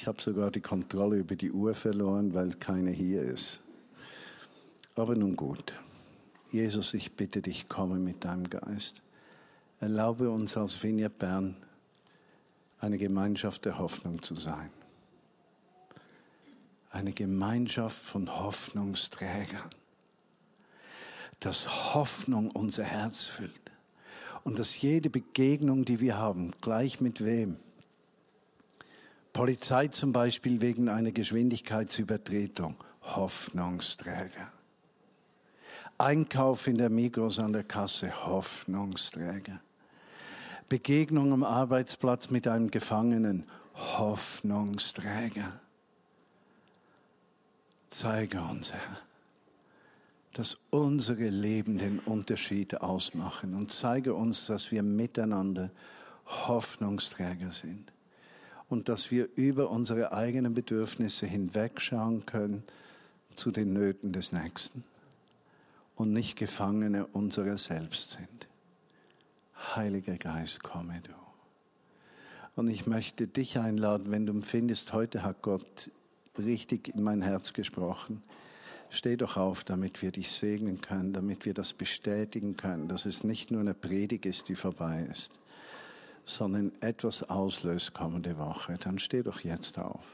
Ich 0.00 0.06
habe 0.06 0.22
sogar 0.22 0.50
die 0.50 0.62
Kontrolle 0.62 1.18
über 1.18 1.36
die 1.36 1.52
Uhr 1.52 1.74
verloren, 1.74 2.32
weil 2.32 2.54
keine 2.54 2.90
hier 2.90 3.20
ist. 3.20 3.60
Aber 4.96 5.14
nun 5.14 5.36
gut. 5.36 5.74
Jesus, 6.50 6.94
ich 6.94 7.16
bitte 7.16 7.42
dich, 7.42 7.68
komme 7.68 7.96
mit 7.98 8.24
deinem 8.24 8.48
Geist. 8.48 9.02
Erlaube 9.78 10.30
uns 10.30 10.56
als 10.56 10.82
Vineyard 10.82 11.18
Bern 11.18 11.54
eine 12.78 12.96
Gemeinschaft 12.96 13.66
der 13.66 13.78
Hoffnung 13.78 14.22
zu 14.22 14.36
sein 14.36 14.70
eine 16.92 17.12
Gemeinschaft 17.12 18.02
von 18.02 18.40
Hoffnungsträgern, 18.40 19.68
dass 21.40 21.94
Hoffnung 21.94 22.50
unser 22.50 22.84
Herz 22.84 23.24
füllt 23.24 23.52
und 24.44 24.58
dass 24.58 24.80
jede 24.80 25.10
Begegnung, 25.10 25.84
die 25.84 26.00
wir 26.00 26.16
haben, 26.16 26.52
gleich 26.62 27.02
mit 27.02 27.22
wem, 27.22 27.58
Polizei 29.32 29.86
zum 29.88 30.12
Beispiel 30.12 30.60
wegen 30.60 30.88
einer 30.88 31.12
Geschwindigkeitsübertretung, 31.12 32.74
Hoffnungsträger. 33.02 34.52
Einkauf 35.98 36.66
in 36.66 36.78
der 36.78 36.90
Migros 36.90 37.38
an 37.38 37.52
der 37.52 37.62
Kasse, 37.62 38.26
Hoffnungsträger. 38.26 39.60
Begegnung 40.68 41.32
am 41.32 41.44
Arbeitsplatz 41.44 42.30
mit 42.30 42.48
einem 42.48 42.70
Gefangenen, 42.70 43.44
Hoffnungsträger. 43.74 45.60
Zeige 47.88 48.40
uns, 48.40 48.72
Herr, 48.72 48.98
dass 50.32 50.58
unsere 50.70 51.28
Leben 51.28 51.78
den 51.78 51.98
Unterschied 51.98 52.80
ausmachen 52.80 53.54
und 53.54 53.72
zeige 53.72 54.14
uns, 54.14 54.46
dass 54.46 54.70
wir 54.70 54.82
miteinander 54.82 55.70
Hoffnungsträger 56.26 57.50
sind 57.50 57.92
und 58.70 58.88
dass 58.88 59.10
wir 59.10 59.28
über 59.34 59.68
unsere 59.68 60.12
eigenen 60.12 60.54
Bedürfnisse 60.54 61.26
hinwegschauen 61.26 62.24
können 62.24 62.62
zu 63.34 63.50
den 63.50 63.72
Nöten 63.74 64.12
des 64.12 64.32
Nächsten 64.32 64.82
und 65.96 66.12
nicht 66.12 66.38
Gefangene 66.38 67.06
unserer 67.08 67.58
selbst 67.58 68.12
sind. 68.12 68.48
Heiliger 69.74 70.16
Geist, 70.16 70.62
komme 70.62 71.02
du. 71.02 71.12
Und 72.56 72.68
ich 72.68 72.86
möchte 72.86 73.26
dich 73.26 73.58
einladen, 73.58 74.10
wenn 74.10 74.26
du 74.26 74.32
empfindest, 74.32 74.92
heute 74.92 75.24
hat 75.24 75.42
Gott 75.42 75.90
richtig 76.38 76.94
in 76.94 77.02
mein 77.02 77.22
Herz 77.22 77.52
gesprochen. 77.52 78.22
Steh 78.88 79.16
doch 79.16 79.36
auf, 79.36 79.64
damit 79.64 80.00
wir 80.02 80.12
dich 80.12 80.30
segnen 80.30 80.80
können, 80.80 81.12
damit 81.12 81.44
wir 81.44 81.54
das 81.54 81.72
bestätigen 81.72 82.56
können, 82.56 82.88
dass 82.88 83.04
es 83.04 83.24
nicht 83.24 83.50
nur 83.50 83.60
eine 83.60 83.74
Predigt 83.74 84.26
ist, 84.26 84.48
die 84.48 84.54
vorbei 84.54 85.06
ist, 85.10 85.32
sondern 86.24 86.72
etwas 86.80 87.28
auslöst 87.28 87.94
kommende 87.94 88.38
Woche. 88.38 88.78
Dann 88.82 88.98
steh 88.98 89.22
doch 89.22 89.40
jetzt 89.40 89.78
auf. 89.78 90.04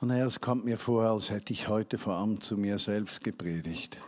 Und 0.00 0.10
Herr, 0.10 0.26
es 0.26 0.40
kommt 0.40 0.64
mir 0.64 0.78
vor, 0.78 1.04
als 1.04 1.30
hätte 1.30 1.52
ich 1.52 1.68
heute 1.68 1.98
vor 1.98 2.14
allem 2.14 2.40
zu 2.40 2.56
mir 2.56 2.78
selbst 2.78 3.24
gepredigt. 3.24 3.98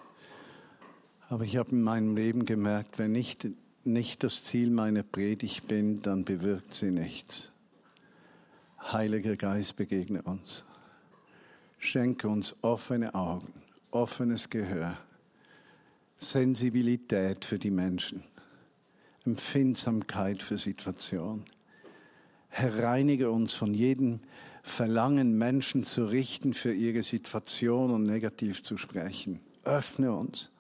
Aber 1.29 1.45
ich 1.45 1.57
habe 1.57 1.71
in 1.71 1.83
meinem 1.83 2.17
Leben 2.17 2.45
gemerkt, 2.45 2.99
wenn 2.99 3.15
ich 3.15 3.39
nicht 3.85 4.23
das 4.23 4.45
Ziel 4.45 4.71
meiner 4.71 5.03
Predigt 5.03 5.69
bin, 5.69 6.03
dann 6.03 6.25
bewirkt 6.25 6.75
sie 6.75 6.91
nichts. 6.91 7.51
Heiliger 8.93 9.37
Geist, 9.37 9.77
begegne 9.77 10.23
uns. 10.23 10.65
Schenke 11.79 12.29
uns 12.29 12.57
offene 12.63 13.15
Augen, 13.15 13.53
offenes 13.91 14.51
Gehör, 14.51 14.99
Sensibilität 16.19 17.45
für 17.45 17.59
die 17.59 17.71
Menschen, 17.71 18.23
Empfindsamkeit 19.25 20.43
für 20.43 20.59
Situationen. 20.59 21.45
Herr, 22.49 22.83
reinige 22.83 23.31
uns 23.31 23.53
von 23.53 23.75
jedem 23.75 24.21
Verlangen, 24.63 25.39
Menschen 25.39 25.85
zu 25.85 26.05
richten 26.05 26.53
für 26.53 26.73
ihre 26.73 27.03
Situation 27.03 27.91
und 27.91 28.05
negativ 28.05 28.63
zu 28.63 28.77
sprechen. 28.77 29.41
Öffne 29.65 30.13
uns, 30.13 30.51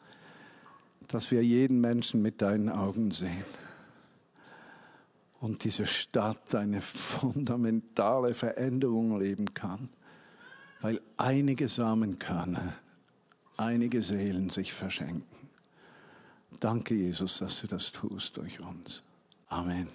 dass 1.08 1.30
wir 1.30 1.42
jeden 1.42 1.80
Menschen 1.80 2.22
mit 2.22 2.40
deinen 2.42 2.68
Augen 2.68 3.11
sehen. 3.11 3.44
Und 5.40 5.64
diese 5.64 5.86
Stadt 5.86 6.54
eine 6.54 6.80
fundamentale 6.80 8.34
Veränderung 8.34 9.18
leben 9.18 9.54
kann, 9.54 9.88
weil 10.82 11.00
einige 11.16 11.68
Samenkörner, 11.68 12.74
einige 13.56 14.02
Seelen 14.02 14.50
sich 14.50 14.72
verschenken. 14.72 15.39
Danke, 16.61 16.94
Jesus, 16.94 17.38
dass 17.38 17.62
du 17.62 17.66
das 17.66 17.90
tust 17.90 18.36
durch 18.36 18.61
uns. 18.61 19.02
Amen. 19.48 19.88